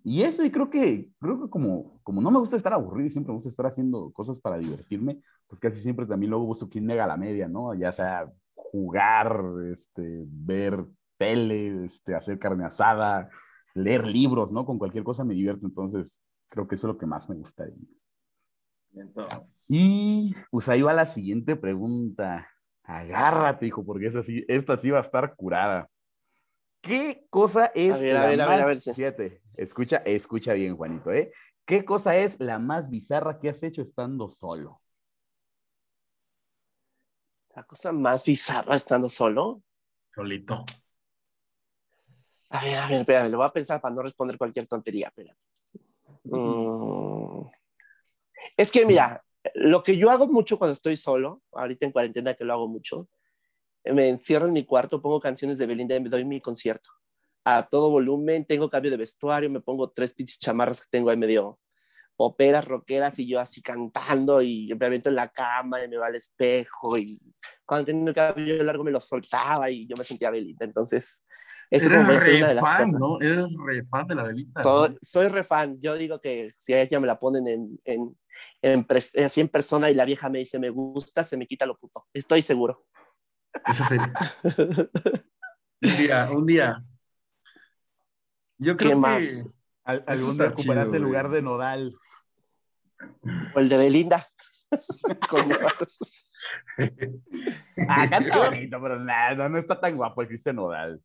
[0.05, 3.11] y eso, y creo que, creo que como, como no me gusta estar aburrido y
[3.11, 6.87] siempre me gusta estar haciendo cosas para divertirme, pues casi siempre también luego busco quien
[6.87, 7.75] me la media, ¿no?
[7.75, 10.85] Ya sea jugar, este, ver
[11.17, 13.29] tele, este, hacer carne asada,
[13.75, 14.65] leer libros, ¿no?
[14.67, 17.65] Con cualquier cosa me divierto, entonces creo que eso es lo que más me gusta.
[17.65, 17.89] de mí.
[18.95, 22.49] Entonces, Y pues ahí va la siguiente pregunta.
[22.83, 25.89] Agárrate, hijo, porque esa sí, esta sí va a estar curada.
[26.81, 30.53] ¿Qué cosa es A ver, a la ver, a ver, a más- Fíjate, escucha, escucha
[30.55, 31.33] bien, Juanito, ¿eh?
[31.67, 34.81] ¿Qué cosa es la más bizarra que has hecho estando solo?
[37.55, 39.63] La cosa más bizarra estando solo.
[40.15, 40.65] solito.
[42.51, 45.09] A ver, a ver, espérame, lo voy a pensar para no responder cualquier tontería.
[45.09, 45.37] espérame.
[46.25, 47.49] Mm.
[48.57, 49.25] Es que mira,
[49.55, 53.09] lo que yo hago mucho cuando estoy solo, ahorita en cuarentena que lo hago mucho,
[53.85, 56.91] me encierro en mi cuarto, pongo canciones de Belinda y me doy mi concierto.
[57.45, 61.17] A todo volumen, tengo cambio de vestuario, me pongo tres pinches chamarras que tengo ahí
[61.17, 61.59] medio
[62.21, 66.09] operas, rockeras y yo así cantando y me avento en la cama y me va
[66.09, 67.21] al espejo y
[67.65, 70.65] cuando tenía el cabello largo me lo soltaba y yo me sentía Belinda.
[70.65, 71.25] Entonces,
[71.71, 73.01] eso como Eres de re las fan, cosas.
[73.01, 73.21] ¿no?
[73.21, 74.63] Eres re fan de la velita.
[74.63, 74.97] Soy, ¿no?
[75.03, 75.79] soy re fan.
[75.79, 78.19] Yo digo que si a ella me la ponen en, en,
[78.63, 78.87] en
[79.25, 82.07] así en persona y la vieja me dice me gusta, se me quita lo puto.
[82.13, 82.87] Estoy seguro.
[83.67, 84.13] Esa sería.
[85.81, 86.85] Un día, un día.
[88.59, 89.21] Yo ¿Qué creo más?
[89.21, 89.43] que
[89.85, 91.37] Al- Eso algún está día ocuparás chido, el lugar güey.
[91.37, 91.95] de Nodal.
[93.55, 94.29] O el de Belinda.
[95.31, 95.49] Con-
[97.89, 101.01] Ah, canta bonito, pero nada, no, no está tan guapo el Cristian Nodal.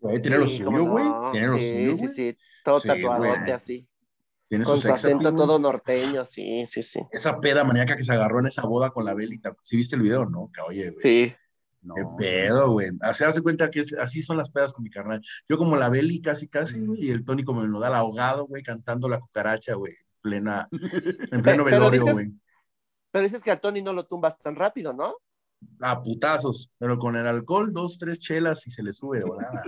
[0.00, 1.04] Güey, tiene lo Sí, cómo suyo, güey.
[1.04, 1.30] no.
[1.32, 2.08] Tiene lo sí, suyo, sí, güey.
[2.14, 2.38] sí.
[2.64, 3.50] Todo Sí, tatuadote güey.
[3.52, 3.88] así.
[4.48, 7.00] Tiene Con su acento appeal, todo norteño, sí, sí, sí.
[7.10, 9.56] Esa peda maníaca que se agarró en esa boda con la Belita.
[9.60, 10.24] ¿Sí viste el video?
[10.26, 11.02] No, que oye, güey.
[11.02, 11.34] Sí.
[11.82, 11.94] No.
[11.94, 12.90] Qué pedo, güey.
[13.08, 15.20] O sea, haz de cuenta que es- así son las pedas con mi carnal.
[15.48, 18.62] Yo como la Beli casi, casi, güey, y el Tony como el nodal ahogado, güey,
[18.62, 22.32] cantando la cucaracha, güey, en plena, en pleno pero velorio, dices- güey.
[23.12, 25.14] Pero dices que a Tony no lo tumbas tan rápido, ¿no?
[25.80, 29.62] A putazos, pero con el alcohol, dos, tres chelas y se le sube de volada.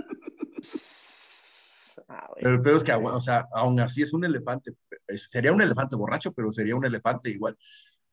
[2.07, 2.29] Ah.
[2.35, 4.71] Pero el pedo es que, o sea, aún así es un elefante.
[5.15, 7.57] Sería un elefante borracho, pero sería un elefante igual,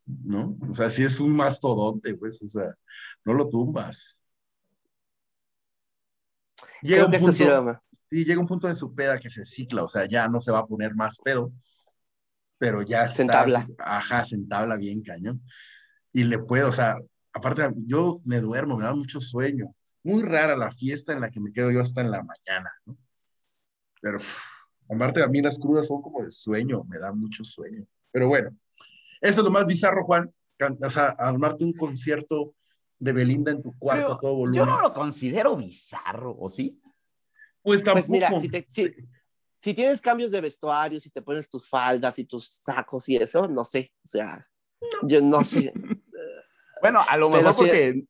[0.04, 0.56] ¿no?
[0.68, 2.74] O sea, sí es un mastodonte, pues, o sea,
[3.24, 4.20] no lo tumbas.
[6.82, 7.32] Llega Creo un que punto,
[8.10, 10.52] sí llega un punto de su peda que se cicla, o sea, ya no se
[10.52, 11.52] va a poner más pedo,
[12.58, 13.68] pero ya Se está, entabla.
[13.78, 15.42] ajá, se entabla bien cañón.
[16.12, 16.96] Y le puedo, o sea,
[17.32, 19.74] aparte, yo me duermo, me da mucho sueño.
[20.06, 22.96] Muy rara la fiesta en la que me quedo yo hasta en la mañana, ¿no?
[24.00, 24.18] Pero,
[24.88, 27.84] aparte, a mí las crudas son como de sueño, me da mucho sueño.
[28.12, 28.56] Pero bueno,
[29.20, 30.32] eso es lo más bizarro, Juan.
[30.80, 32.54] O sea, armarte un concierto
[32.98, 34.66] de Belinda en tu cuarto Pero a todo yo volumen.
[34.66, 36.80] no lo considero bizarro, ¿o sí?
[37.62, 38.06] Pues tampoco.
[38.06, 38.94] Pues mira, si, te- si-
[39.58, 43.48] si tienes cambios de vestuario, si te pones tus faldas y tus sacos y eso,
[43.48, 43.92] no sé.
[44.04, 44.46] O sea,
[45.02, 45.72] yo no sé.
[46.82, 48.04] Bueno, a lo Pero mejor sí- porque,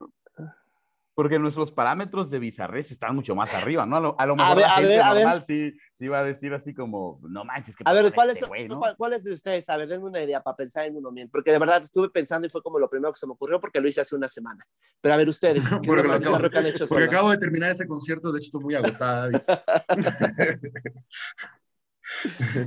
[1.16, 3.96] porque nuestros parámetros de bizarrez están mucho más arriba, ¿no?
[3.96, 5.22] A lo, a lo A mejor ver, la a gente ver, a ver.
[5.24, 8.50] normal sí, sí va a decir así como, no manches, que A ver, ¿cuáles son,
[8.78, 9.66] cuál- cuáles de ustedes?
[9.70, 11.30] A ver, denme una idea para pensar en uno bien.
[11.30, 13.80] Porque de verdad estuve pensando y fue como lo primero que se me ocurrió porque
[13.80, 14.62] lo hice hace una semana.
[15.00, 17.38] Pero a ver, ustedes, ¿qué es Porque lo acabo- que han hecho Porque acabo de
[17.38, 19.30] terminar ese concierto, de hecho estoy muy agotada.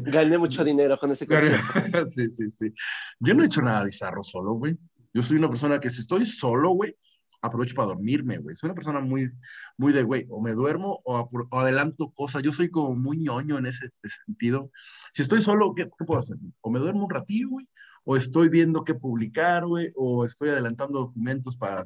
[0.06, 1.64] Gané mucho dinero con ese concierto.
[2.08, 2.74] sí, sí, sí.
[3.20, 4.78] Yo no he hecho nada bizarro solo, güey.
[5.14, 6.96] Yo soy una persona que si estoy solo, güey,
[7.42, 8.56] aprovecho para dormirme, güey.
[8.56, 9.32] Soy una persona muy,
[9.78, 12.44] muy de, güey, o me duermo o, o adelanto cosas.
[12.44, 13.90] Yo soy como muy ñoño en ese
[14.26, 14.72] sentido.
[15.14, 16.38] Si estoy solo, ¿qué, qué puedo hacer?
[16.62, 17.68] O me duermo un ratillo, güey,
[18.04, 21.86] o estoy viendo qué publicar, güey, o estoy adelantando documentos para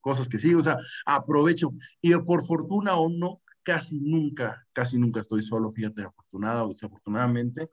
[0.00, 1.72] cosas que sí, o sea, aprovecho.
[2.00, 7.70] Y por fortuna o no, casi nunca, casi nunca estoy solo, fíjate, afortunada o desafortunadamente.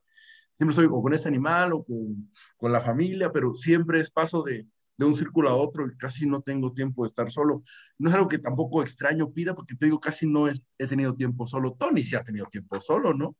[0.55, 4.43] Siempre estoy o con este animal o con, con la familia, pero siempre es paso
[4.43, 4.67] de,
[4.99, 7.63] de un círculo a otro y casi no tengo tiempo de estar solo.
[7.97, 11.15] No es algo que tampoco extraño pida, porque te digo, casi no he, he tenido
[11.15, 11.71] tiempo solo.
[11.71, 13.37] Tony sí has tenido tiempo solo, ¿no?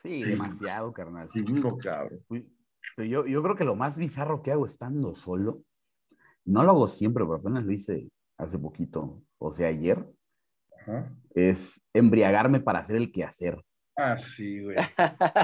[0.00, 0.30] Sí, Sí.
[0.30, 1.28] demasiado, carnal.
[1.28, 2.20] Sí, no, cabrón.
[2.98, 5.64] Yo, yo creo que lo más bizarro que hago estando solo,
[6.44, 10.06] no lo hago siempre, pero apenas lo hice hace poquito, o sea, ayer,
[10.82, 11.12] Ajá.
[11.34, 13.60] es embriagarme para hacer el quehacer.
[13.96, 14.76] Ah, sí, güey.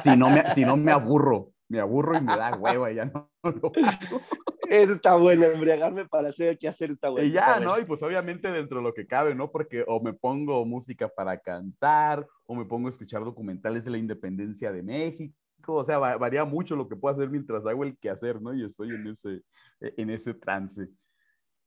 [0.05, 3.05] Si no me, si no me aburro, me aburro y me da hueva y ya
[3.07, 4.21] no lo hago.
[4.69, 7.27] Eso está bueno, embriagarme para hacer el que hacer está bueno.
[7.27, 7.73] Y ya, bueno.
[7.73, 7.79] ¿no?
[7.81, 9.51] Y pues obviamente dentro de lo que cabe, ¿no?
[9.51, 13.99] Porque o me pongo música para cantar, o me pongo a escuchar documentales de la
[13.99, 15.35] independencia de México,
[15.67, 18.53] o sea, va- varía mucho lo que puedo hacer mientras hago el quehacer, ¿no?
[18.55, 19.43] Y estoy en ese,
[19.81, 20.89] en ese trance.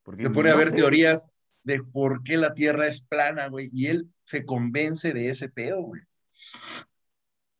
[0.04, 1.32] Porque Se pone a no ver sé, teorías
[1.64, 5.82] de por qué la Tierra es plana, güey, y él se convence de ese pedo,
[5.82, 6.02] güey.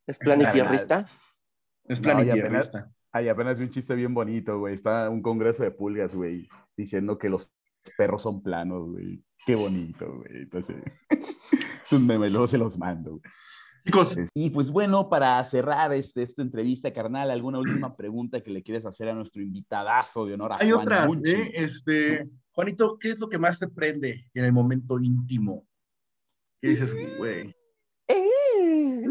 [0.08, 1.08] ¿Es planitierrista?
[1.86, 2.92] Es No, y apenas- planitierrista.
[3.12, 4.74] Ay, apenas vi un chiste bien bonito, güey.
[4.74, 7.54] Está un congreso de pulgas, güey, diciendo que los
[7.98, 9.24] perros son planos, güey.
[9.46, 10.44] Qué bonito, güey.
[10.44, 10.84] Entonces,
[11.86, 13.12] es un meme, luego se los mando.
[13.12, 13.22] güey.
[13.86, 18.64] Chicos, Y pues bueno, para cerrar este, esta entrevista, carnal, ¿alguna última pregunta que le
[18.64, 21.10] quieres hacer a nuestro invitadazo de honor a hay Juan otras?
[21.26, 21.52] ¿eh?
[21.54, 25.68] Este, Juanito, ¿qué es lo que más te prende en el momento íntimo?
[26.62, 27.54] ¿Qué dices, güey?
[28.08, 28.16] Eh,
[28.62, 29.02] eh,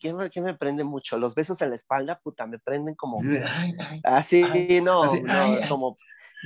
[0.00, 1.18] ¿qué, me, qué me prende mucho?
[1.18, 3.20] Los besos en la espalda, puta, me prenden como...
[3.20, 4.00] Ay, ay.
[4.04, 5.32] Así, Ay, no, así, no,
[5.68, 5.96] como...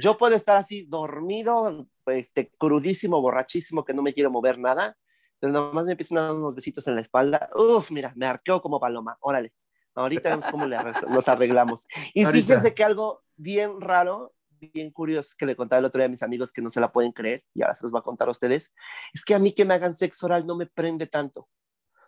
[0.02, 4.96] Yo puedo estar así dormido, este, crudísimo, borrachísimo, que no me quiero mover nada,
[5.38, 7.48] pero nada más me empiezan a dar unos besitos en la espalda.
[7.54, 9.16] Uf, mira, me arqueo como paloma.
[9.20, 9.54] Órale,
[9.94, 10.76] ahorita vemos cómo le
[11.08, 11.86] nos arreglamos.
[12.12, 12.46] Y Ahorita.
[12.46, 16.22] fíjense que algo bien raro, bien curioso que le contaba el otro día a mis
[16.22, 18.32] amigos que no se la pueden creer, y ahora se los voy a contar a
[18.32, 18.74] ustedes,
[19.12, 21.48] es que a mí que me hagan sexo oral no me prende tanto.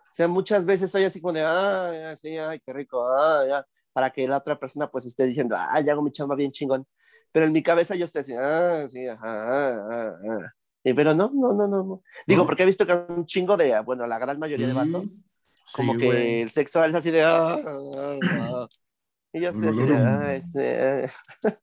[0.09, 3.67] O sea, muchas veces soy así como de, ah, sí, ay, qué rico, ah, ya,
[3.93, 6.85] para que la otra persona pues esté diciendo, ah, ya hago mi chamba bien chingón.
[7.31, 10.53] Pero en mi cabeza yo estoy así, ah, sí, ajá, ah, ah, ah.
[10.83, 12.03] Y, pero no, no, no, no, no.
[12.25, 12.45] Digo, ¿No?
[12.47, 15.25] porque he visto que un chingo de, bueno, la gran mayoría de Sí, vatos,
[15.73, 16.41] como Sí, que güey.
[16.41, 18.67] el sexo es así de, ah, ah, ah.
[19.33, 21.11] Y yo estoy así de, ah, este, ah.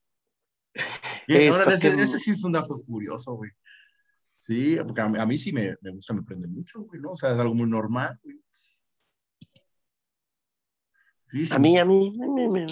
[1.29, 3.51] Ahora, ese, que- ese sí es un dato curioso, güey.
[4.47, 7.11] Sí, porque a, mí- a mí sí me, me gusta, me prende mucho, güey, ¿no?
[7.11, 8.37] O sea, es algo muy normal, güey.
[11.25, 11.53] Sí, sí.
[11.53, 12.67] A mí, a mí, a mí, a mí.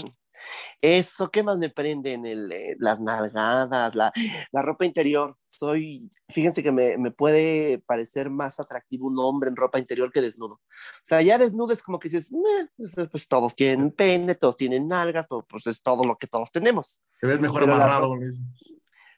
[0.80, 4.12] Eso, ¿qué más me prende en el, eh, las nalgadas, la,
[4.52, 5.36] la ropa interior?
[5.48, 10.20] Soy, fíjense que me, me puede parecer más atractivo un hombre en ropa interior que
[10.20, 10.54] desnudo.
[10.54, 10.60] O
[11.02, 14.86] sea, ya desnudo es como que dices, "Meh, pues, pues todos tienen pene, todos tienen
[14.86, 17.00] nalgas, pues, pues es todo lo que todos tenemos.
[17.20, 17.98] Te ves mejor Pero la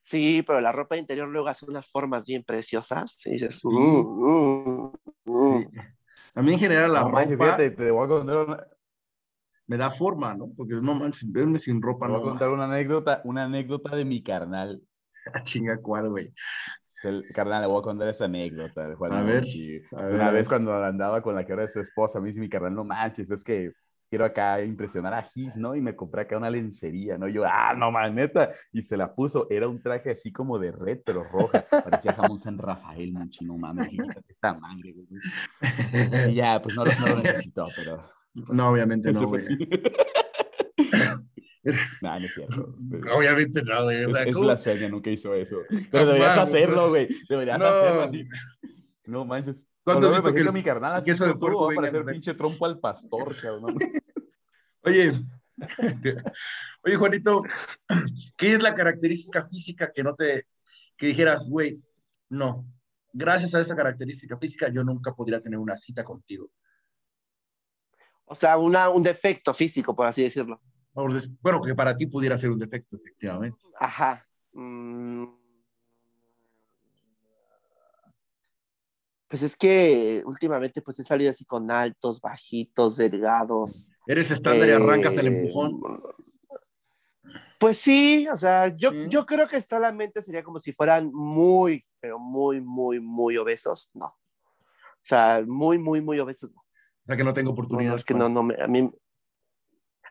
[0.06, 3.16] Sí, pero la ropa interior luego hace unas formas bien preciosas.
[3.26, 3.66] Y dices, Sí.
[3.68, 4.92] "Mm, mm,
[5.24, 5.64] mm".
[5.64, 5.68] Sí.
[6.36, 8.66] A mí en general la No manches, ropa fíjate, te voy a contar una,
[9.66, 10.52] me da forma, ¿no?
[10.56, 14.04] Porque no manches, verme sin ropa te voy a contar una anécdota, una anécdota de
[14.04, 14.80] mi carnal.
[15.34, 16.32] A chinga cuál, güey.
[17.02, 18.88] El carnal, le voy a contar esa anécdota.
[18.88, 19.80] de Juan A ver, Monchi.
[19.92, 22.40] a ver, Una vez cuando andaba con la que ahora es su esposa, me dice
[22.40, 23.72] mi carnal, no manches, es que
[24.08, 25.74] quiero acá impresionar a Gis, ¿no?
[25.76, 27.28] Y me compré acá una lencería, ¿no?
[27.28, 28.52] Y yo, ah, no man, neta.
[28.72, 31.64] Y se la puso, era un traje así como de red, pero roja.
[31.70, 33.88] Parecía jamón San Rafael, Monchi, no mames,
[34.28, 36.30] esta madre, güey.
[36.30, 37.98] Y ya, pues no, lo- no lo necesitó, pero...
[38.52, 39.42] No, obviamente no, güey.
[42.02, 42.74] no, no es cierto.
[43.16, 44.04] Obviamente no, güey.
[44.04, 45.58] O Es, sea, es blasfemia, nunca hizo eso.
[45.90, 47.08] Pero deberías hacerlo, güey.
[47.28, 47.64] Deberías no.
[47.66, 48.28] hacerlo así.
[49.06, 49.66] No manches.
[49.86, 51.68] ¿Cuándo Cuando has me visto que el mi carnal así queso de puerco va a
[51.68, 53.78] venga en parecer pinche trompo al pastor, cabrón.
[54.82, 55.24] Oye,
[56.82, 57.44] oye, Juanito,
[58.36, 60.48] ¿qué es la característica física que no te,
[60.96, 61.80] que dijeras, güey,
[62.30, 62.66] no,
[63.12, 66.50] gracias a esa característica física yo nunca podría tener una cita contigo?
[68.24, 70.60] O sea, una, un defecto físico, por así decirlo.
[71.40, 73.60] Bueno, que para ti pudiera ser un defecto, efectivamente.
[73.78, 74.26] Ajá.
[74.52, 75.26] Mm.
[79.28, 83.92] Pues es que últimamente pues he salido así con altos, bajitos, delgados.
[84.06, 85.80] Eres estándar y arrancas el eh, empujón.
[87.58, 89.06] Pues sí, o sea, yo, Sí.
[89.08, 93.90] yo creo que solamente sería como si fueran muy, pero muy, muy, muy obesos.
[93.94, 94.06] No.
[94.06, 96.52] O sea, muy, muy, muy obesos.
[96.52, 97.90] No, O sea que no tengo no, oportunidad.
[97.90, 98.90] no, es que no, no, me, a mí...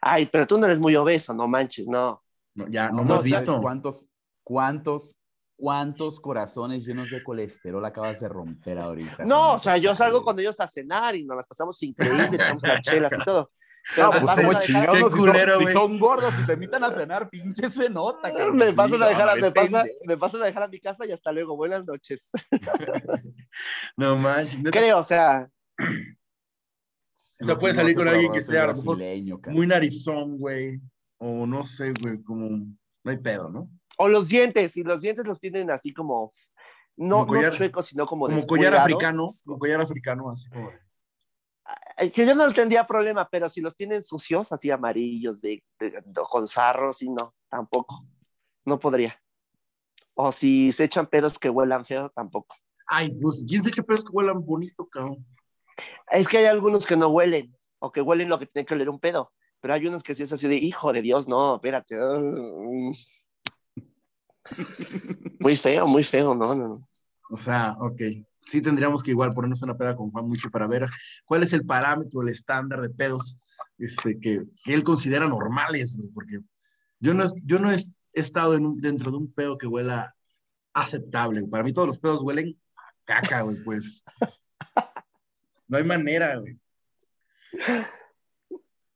[0.02, 2.22] Ay, pero tú no eres muy obeso, no manches, no.
[2.56, 3.62] No, ya, no, No, me has ¿sabes visto.
[3.62, 4.08] ¿Cuántos,
[4.44, 5.16] cuántos,
[5.58, 9.26] cuántos corazones llenos de colesterol acabas de romper ahorita?
[9.26, 12.64] No, o sea, yo salgo con ellos a cenar y nos las pasamos increíble, echamos
[12.64, 13.48] las chelas y todo.
[13.98, 15.74] No, Pero pues como no, si, culero, son, si güey.
[15.76, 18.32] son gordos y te invitan a cenar, pinche se nota.
[18.32, 18.56] cabrón.
[18.58, 20.00] me Sí, pasan a dejar, a- no, me, es pasa, pendejo.
[20.08, 22.32] me pasan a dejar a mi casa y hasta luego, buenas noches.
[23.98, 24.60] No manches.
[24.72, 25.50] Creo, o sea,
[27.42, 29.56] O sea, puedes salir con alguien que sea a lo mejor brasileño, cabrón.
[29.56, 30.82] Muy narizón, güey.
[31.18, 32.50] O no sé, güey, como.
[32.50, 33.70] No hay pedo, ¿no?
[33.98, 36.32] O los dientes, y los dientes los tienen así como,
[36.98, 39.32] no, Como collar- no chuecos, sino como Como collar africano.
[39.46, 40.70] Como collar africano, así como.
[42.14, 46.22] Que yo no tendría problema, pero si los tienen sucios, así amarillos, de, de- de-
[46.30, 48.04] con sarros, y no, tampoco.
[48.66, 49.20] No podría.
[50.14, 52.56] O si se echan pedos que huelan feo, tampoco.
[52.88, 55.26] Ay, pues, ¿quién se echa pedos que huelan bonito, cabrón?
[56.12, 58.90] Es que hay algunos que no huelen, o que huelen lo que tiene que oler
[58.90, 59.32] un pedo.
[59.60, 61.96] Pero hay unos que sí es así de, hijo de Dios, no, espérate.
[61.98, 62.92] mm.
[65.40, 66.90] Muy feo, muy feo, no, no, no.
[67.30, 68.02] O sea, ok.
[68.48, 70.88] Sí tendríamos que igual ponernos una peda con Juan Mucho para ver
[71.26, 73.44] cuál es el parámetro, el estándar de pedos
[73.80, 76.40] este, que, que él considera normales, güey, porque
[77.00, 77.78] yo no, es- yo no he
[78.14, 80.16] estado en un- dentro de un pedo que huela
[80.74, 81.44] aceptable.
[81.48, 84.04] Para mí todos los pedos huelen a caca, güey, pues.
[85.68, 86.60] No hay manera, güey.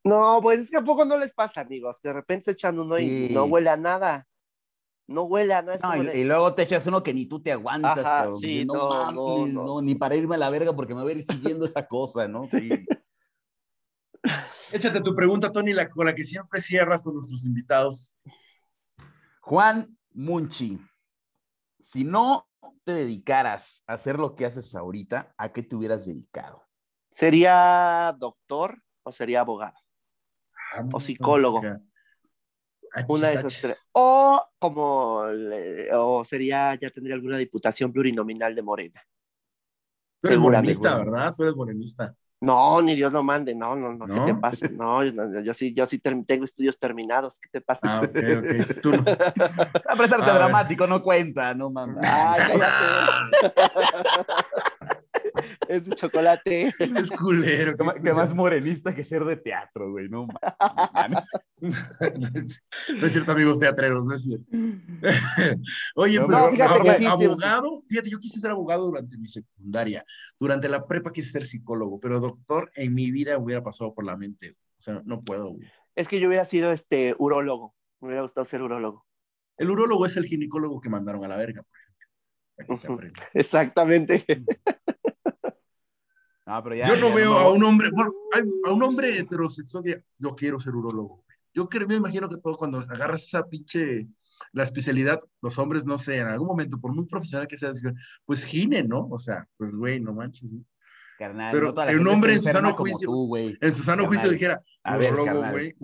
[0.03, 2.79] No, pues es que a poco no les pasa, amigos, que de repente se echan
[2.79, 3.33] uno y Sí.
[3.33, 4.27] no huele a nada.
[5.09, 5.73] No huele a nada.
[5.75, 7.97] es No, como y, de- y luego te echas uno que ni tú te aguantas,
[8.05, 8.39] Ajá, cabrón.
[8.39, 9.81] sí, Y no, no, mames, no, no, no.
[9.81, 12.43] ni para irme a la verga porque me voy a ir siguiendo esa cosa, ¿no?
[12.43, 12.69] Sí.
[14.71, 18.15] Échate tu pregunta, Tony, la, con la que siempre cierras con nuestros invitados.
[19.41, 20.79] Juan Munchi,
[21.79, 22.47] si no
[22.83, 26.63] te dedicaras a hacer lo que haces ahorita, ¿a qué te hubieras dedicado?
[27.09, 29.75] ¿Sería doctor o sería abogado?
[30.93, 31.61] O psicólogo.
[33.07, 33.89] Una de esas tres.
[33.93, 35.23] O como,
[35.93, 39.01] o sería, ya tendría alguna diputación plurinominal de Morena.
[40.21, 41.33] Tú eres morenista, ¿verdad?
[41.35, 42.15] Tú eres morenista.
[42.41, 44.25] No, ni Dios lo mande, no, no, no, ¿qué ¿No?
[44.27, 44.65] te pasa?
[44.69, 47.81] No, yo, no, yo sí, yo sí ter- tengo estudios terminados, ¿qué te pasa?
[47.83, 48.79] Ah, ok, ok.
[48.81, 49.03] Tú no.
[49.05, 50.43] A pesar de A ver.
[50.43, 51.97] dramático, no cuenta, no mames.
[52.01, 52.85] Ay, cállate.
[55.67, 56.73] es de chocolate.
[56.79, 57.75] Es culero.
[58.01, 60.27] Qué, más morenista que ser de teatro, güey, no
[60.93, 61.23] mames.
[61.61, 64.45] no es cierto, amigos teatreros, no es cierto.
[65.95, 69.17] Oye, No, pero no, fíjate que sí, sí, abogado, fíjate, yo quise ser abogado durante
[69.17, 70.05] mi secundaria,
[70.39, 74.17] durante la prepa quise ser psicólogo, pero doctor en mi vida hubiera pasado por la
[74.17, 75.67] mente, o sea, no puedo, güey.
[75.95, 79.05] Es que yo hubiera sido este urólogo, me hubiera gustado ser urólogo.
[79.57, 81.63] El urólogo es el ginecólogo que mandaron a la verga,
[82.65, 83.09] por ejemplo.
[83.33, 84.25] Exactamente.
[86.49, 88.11] No, pero ya- Yo no ya veo a un hombre, bueno,
[88.65, 91.23] a, un hombre heterosexual que yo quiero ser urólogo.
[91.25, 91.37] güey.
[91.53, 94.07] Yo creo, me imagino que todo cuando agarras esa pinche,
[94.53, 97.81] la especialidad, los hombres, no sé, en algún momento, por muy profesional que seas,
[98.25, 99.07] pues gine, ¿no?
[99.11, 100.51] O sea, pues güey, no manches.
[100.53, 100.63] ¿no?
[101.19, 103.27] Carnal, Pero no un hombre en su sano juicio- tú.
[103.61, 104.61] En su sano juicio dijera,
[105.33, 105.75] carnal, güey,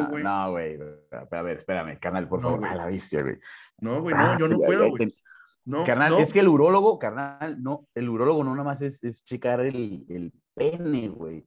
[0.00, 0.24] no, güey.
[0.24, 0.78] No, güey.
[1.38, 2.66] A ver, espérame, carnal, por favor.
[2.66, 3.36] A la bestia, güey.
[3.80, 5.14] No, güey, no, yo no puedo, güey.
[5.70, 6.18] No, Carnal, no.
[6.18, 10.04] es que el urólogo, carnal, no, el urólogo no nada más es, es checar el,
[10.08, 11.46] el pene, güey.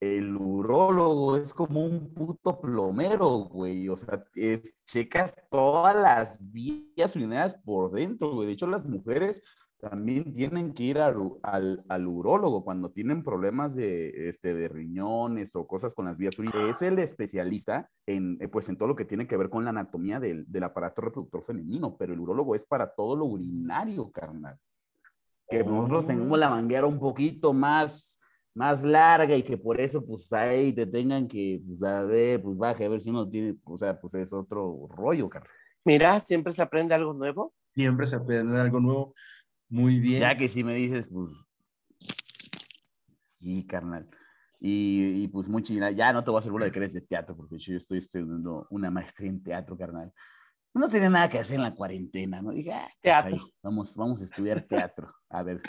[0.00, 3.88] El urólogo es como un puto plomero, güey.
[3.88, 8.48] O sea, es, checas todas las vías urinarias por dentro, güey.
[8.48, 9.40] De hecho, las mujeres
[9.80, 15.54] también tienen que ir al, al, al urólogo cuando tienen problemas de, este, de riñones
[15.54, 16.82] o cosas con las vías urinarias.
[16.82, 19.70] Es el especialista en, eh, pues, en todo lo que tiene que ver con la
[19.70, 24.56] anatomía del, del aparato reproductor femenino, pero el urólogo es para todo lo urinario, carnal.
[25.48, 28.20] Que nosotros tengamos la manguera un poquito más,
[28.54, 32.58] más larga y que por eso, pues, ahí te tengan que, pues, a ver, pues,
[32.58, 35.52] baje, a ver si uno tiene, o sea, pues, es otro rollo, carnal.
[35.84, 37.54] Mira, siempre se aprende algo nuevo.
[37.74, 39.14] Siempre se aprende algo nuevo.
[39.68, 40.20] Muy bien.
[40.20, 41.30] Ya que si me dices, pues.
[43.40, 44.08] Sí, carnal.
[44.60, 45.92] Y, y, pues muy chingada.
[45.92, 47.98] Ya no te voy a hacer bola de que eres de teatro, porque yo estoy
[47.98, 50.12] estudiando una maestría en teatro, carnal.
[50.74, 52.50] No tenía nada que hacer en la cuarentena, ¿no?
[52.50, 53.36] Dije, ah, pues Teatro.
[53.36, 55.12] ahí, vamos, vamos a estudiar teatro.
[55.28, 55.62] A ver,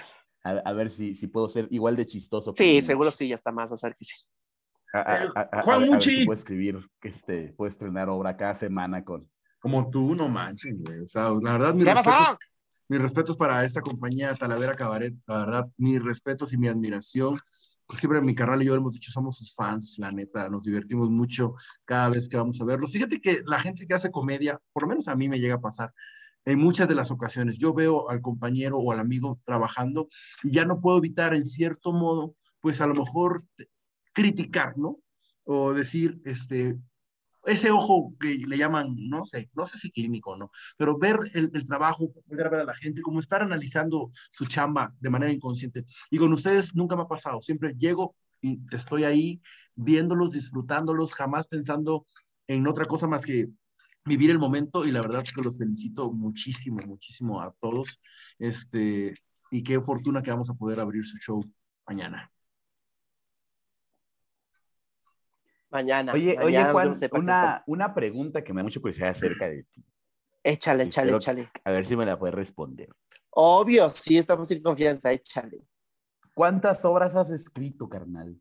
[0.43, 2.54] a, a ver si, si puedo ser igual de chistoso.
[2.54, 2.82] que Sí, Muchi.
[2.82, 4.16] seguro sí, ya está más, vas a ver que sí.
[4.93, 6.26] A, a- a- a- Juan a ver- a ver si Muchi.
[6.26, 9.30] puedo escribir, que este, puedo estrenar obra cada semana con.
[9.60, 11.02] Como tú, no manches, güey.
[11.02, 12.38] O sea, la verdad, mis ¿Qué respetos, pasó?
[12.89, 15.15] Mis respetos para esta compañía Talavera Cabaret.
[15.27, 17.39] La verdad, mis respetos y mi admiración.
[17.95, 20.49] Siempre mi carnal y yo hemos dicho, somos sus fans, la neta.
[20.49, 21.53] Nos divertimos mucho
[21.85, 22.91] cada vez que vamos a verlos.
[22.91, 25.61] Fíjate que la gente que hace comedia, por lo menos a mí me llega a
[25.61, 25.93] pasar,
[26.45, 30.07] en muchas de las ocasiones, yo veo al compañero o al amigo trabajando
[30.43, 33.43] y ya no puedo evitar, en cierto modo, pues a lo mejor
[34.13, 34.97] criticar, ¿no?
[35.43, 36.75] O decir, este,
[37.45, 41.19] ese ojo que le llaman, no sé, no sé si clínico o no, pero ver
[41.33, 45.85] el, el trabajo, ver a la gente, como estar analizando su chamba de manera inconsciente.
[46.09, 49.41] Y con ustedes nunca me ha pasado, siempre llego y estoy ahí
[49.75, 52.05] viéndolos, disfrutándolos, jamás pensando
[52.47, 53.47] en otra cosa más que
[54.05, 57.99] vivir el momento y la verdad que los felicito muchísimo, muchísimo a todos.
[58.39, 59.15] Este,
[59.51, 61.43] y qué fortuna que vamos a poder abrir su show
[61.87, 62.31] mañana.
[65.70, 66.13] Mañana.
[66.13, 69.86] Oye, mañana oye, Juan, una, una pregunta que me da mucha curiosidad acerca de ti.
[70.43, 71.51] Échale, échale, échale.
[71.63, 72.89] A ver si me la puedes responder.
[73.32, 75.61] Obvio, sí, estamos en confianza, échale.
[76.34, 78.39] ¿Cuántas obras has escrito, carnal?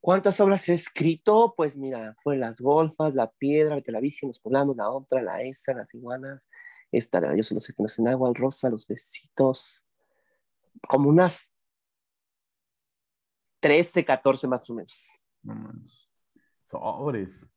[0.00, 1.54] ¿Cuántas obras he escrito?
[1.56, 5.42] Pues mira, fue Las Golfas, La Piedra, Vete la Virgen, Los Poblanos, La Otra, La
[5.42, 6.48] Esa, Las Iguanas,
[6.92, 9.84] esta, la Yo solo sé que no es en agua, El Rosa, Los Besitos,
[10.88, 11.54] como unas
[13.60, 15.23] 13, 14 más o menos.
[15.44, 16.10] No mames.
[16.60, 17.50] Sobres.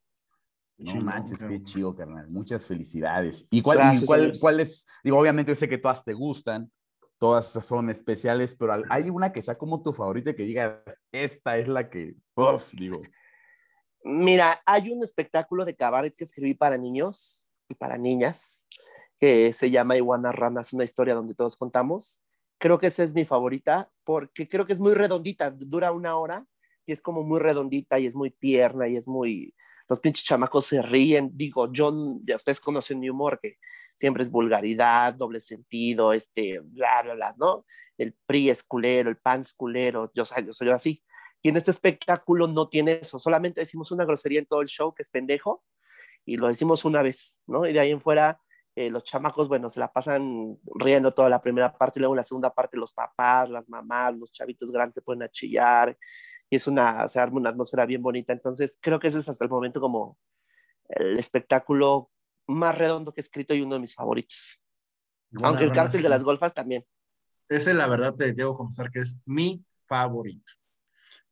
[0.77, 2.29] No manches, qué chido, carnal.
[2.29, 3.47] Muchas felicidades.
[3.49, 4.85] ¿Y cuál, y Gracias, cuál, cuál es?
[5.03, 6.71] Digo, obviamente yo sé que todas te gustan,
[7.17, 11.67] todas son especiales, pero hay una que sea como tu favorita que diga, esta es
[11.67, 13.01] la que, uf, digo,
[14.09, 18.65] Mira, hay un espectáculo de cabaret que escribí para niños y para niñas
[19.19, 22.21] que se llama Iguanas Ranas, una historia donde todos contamos.
[22.57, 26.45] Creo que esa es mi favorita porque creo que es muy redondita, dura una hora
[26.87, 29.53] y es como muy redondita y es muy tierna y es muy...
[29.89, 31.29] Los pinches chamacos se ríen.
[31.33, 33.57] Digo, yo, ya ustedes conocen mi humor, que
[33.95, 37.65] siempre es vulgaridad, doble sentido, este, bla, bla, bla, ¿no?
[37.97, 41.03] El PRI es culero, el PAN es culero, yo, yo soy así.
[41.41, 44.93] Y en este espectáculo no tiene eso, solamente decimos una grosería en todo el show,
[44.93, 45.63] que es pendejo,
[46.25, 47.65] y lo decimos una vez, ¿no?
[47.65, 48.39] Y de ahí en fuera,
[48.75, 52.17] eh, los chamacos, bueno, se la pasan riendo toda la primera parte, y luego en
[52.17, 55.97] la segunda parte los papás, las mamás, los chavitos grandes se ponen a chillar,
[56.49, 58.33] y es una, se arma una atmósfera bien bonita.
[58.33, 60.17] Entonces, creo que ese es hasta el momento como
[60.89, 62.11] el espectáculo
[62.47, 64.59] más redondo que he escrito y uno de mis favoritos.
[65.43, 66.85] Aunque el cártel de las golfas también.
[67.49, 70.53] Ese, la verdad, te debo confesar que es mi favorito.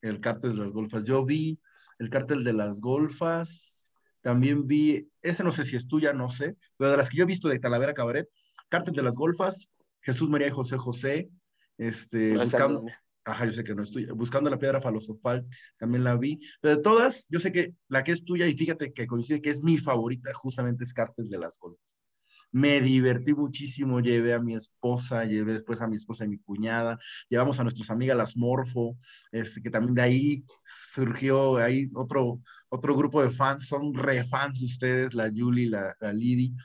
[0.01, 1.05] El cártel de las golfas.
[1.05, 1.59] Yo vi
[1.99, 6.57] el cártel de las golfas, también vi, ese no sé si es tuya, no sé,
[6.77, 8.27] pero de las que yo he visto de Talavera Cabaret,
[8.69, 9.69] cártel de las golfas,
[10.01, 11.29] Jesús María y José José,
[11.77, 12.85] este, No, buscando.
[13.25, 15.45] Ajá, yo sé que no es tuya, buscando la piedra filosofal,
[15.77, 18.93] también la vi, pero de todas, yo sé que la que es tuya, y fíjate
[18.93, 22.01] que coincide que es mi favorita, justamente es cártel de las golfas.
[22.51, 26.97] Me divertí muchísimo, llevé a mi esposa, llevé después a mi esposa y mi cuñada,
[27.27, 28.97] llevamos a nuestras amigas las Morfo,
[29.33, 34.59] este, que también de ahí surgió ahí otro, otro grupo de fans, son re fans
[34.61, 36.55] de ustedes, la Yuli, la, la Lidi.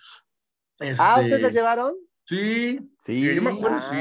[0.79, 1.95] Ah, Este, ¿ustedes las llevaron?
[2.25, 3.97] Sí, sí, yo me acuerdo, sí.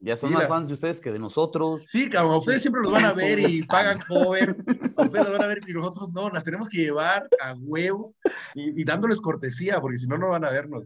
[0.00, 1.82] Ya son más las- fans de ustedes que de nosotros.
[1.86, 4.56] Sí, cabrón, a ustedes siempre los van a ver y pagan cover.
[4.96, 8.14] A ustedes los van a ver y nosotros no, las tenemos que llevar a huevo
[8.54, 10.84] y, y dándoles cortesía, porque si no, no van a vernos.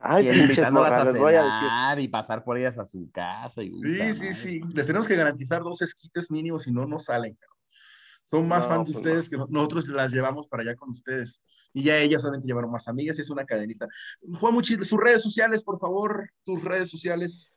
[0.00, 2.04] Ay, y pinches morras, les voy a decir.
[2.04, 3.62] y pasar por ellas a su casa.
[3.64, 4.34] Y, Sí, puta sí, madre.
[4.34, 4.60] sí.
[4.72, 7.34] Les tenemos que garantizar dos esquites mínimos, si no, no salen.
[7.34, 7.58] cabrón.
[8.22, 10.90] Son más No, fans de pues ustedes que no- nosotros las llevamos para allá con
[10.90, 11.42] ustedes.
[11.72, 13.88] Y ya ellas solamente llevaron más amigas y es una cadenita.
[14.38, 17.50] Juan Muchi, sus redes sociales, por favor, tus redes sociales.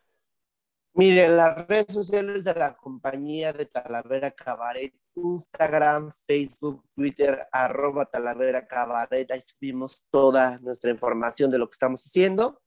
[0.94, 8.68] Miren, las redes sociales de la compañía de Talavera Cabaret, Instagram, Facebook, Twitter, arroba Talavera
[8.68, 12.62] Cabaret, ahí subimos toda nuestra información de lo que estamos haciendo.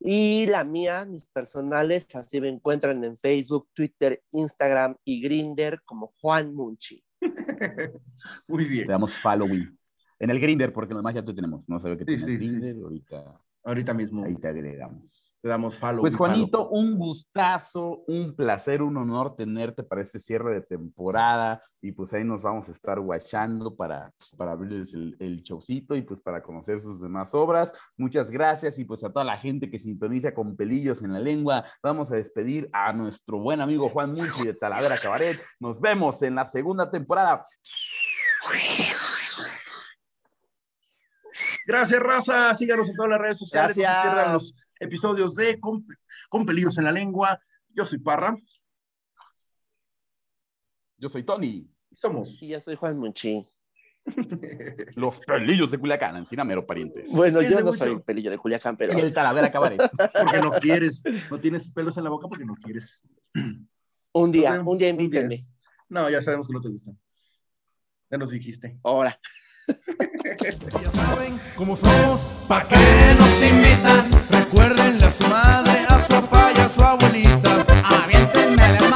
[0.00, 6.08] Y la mía, mis personales, así me encuentran en Facebook, Twitter, Instagram y Grinder como
[6.20, 7.04] Juan Munchi.
[8.48, 8.86] Muy bien.
[8.86, 9.76] Le damos following.
[10.20, 11.68] En el Grinder, porque nomás ya tú tenemos.
[11.68, 12.48] No sabe que Sí, tienes sí, sí.
[12.56, 12.76] Grinder.
[12.82, 15.27] Ahorita Ahorita mismo ahí te agregamos.
[15.40, 16.00] Te damos follow.
[16.00, 16.34] Pues follow.
[16.34, 22.12] Juanito, un gustazo, un placer, un honor tenerte para este cierre de temporada y pues
[22.12, 26.20] ahí nos vamos a estar guachando para, pues, para abrirles el, el showcito y pues
[26.20, 27.72] para conocer sus demás obras.
[27.96, 31.64] Muchas gracias y pues a toda la gente que sintoniza con pelillos en la lengua,
[31.82, 35.40] vamos a despedir a nuestro buen amigo Juan Munchi de Talavera Cabaret.
[35.60, 37.46] Nos vemos en la segunda temporada.
[41.66, 42.54] Gracias, raza.
[42.54, 43.76] Síganos en todas las redes sociales.
[43.76, 44.67] Gracias.
[44.80, 45.86] Episodios de Con,
[46.28, 47.40] Con Pelillos en la Lengua.
[47.68, 48.36] Yo soy Parra.
[50.96, 52.42] Yo soy Tony, Somos.
[52.42, 53.46] Y yo soy Juan Munchi.
[54.96, 57.10] los pelillos de Culiacán, Encina Mero Parientes.
[57.10, 57.72] Bueno, yo no mucho.
[57.74, 59.80] soy pelillo de Culiacán, pero En el Talavera Cabaret.
[59.80, 61.02] Porque no quieres.
[61.30, 63.04] No tienes pelos en la boca porque no quieres.
[64.12, 65.04] un día, vemos un día un día.
[65.04, 65.46] invítenme.
[65.88, 66.92] No, ya sabemos que no te gusta.
[68.10, 68.78] Ya nos dijiste.
[68.82, 69.18] Ahora.
[70.38, 72.76] Ya saben cómo somos, ¿Para qué
[73.18, 74.10] nos invitan?
[74.30, 77.66] Recuerden a su madre, a su papá y a su abuelita.
[77.84, 78.87] Aviéntenme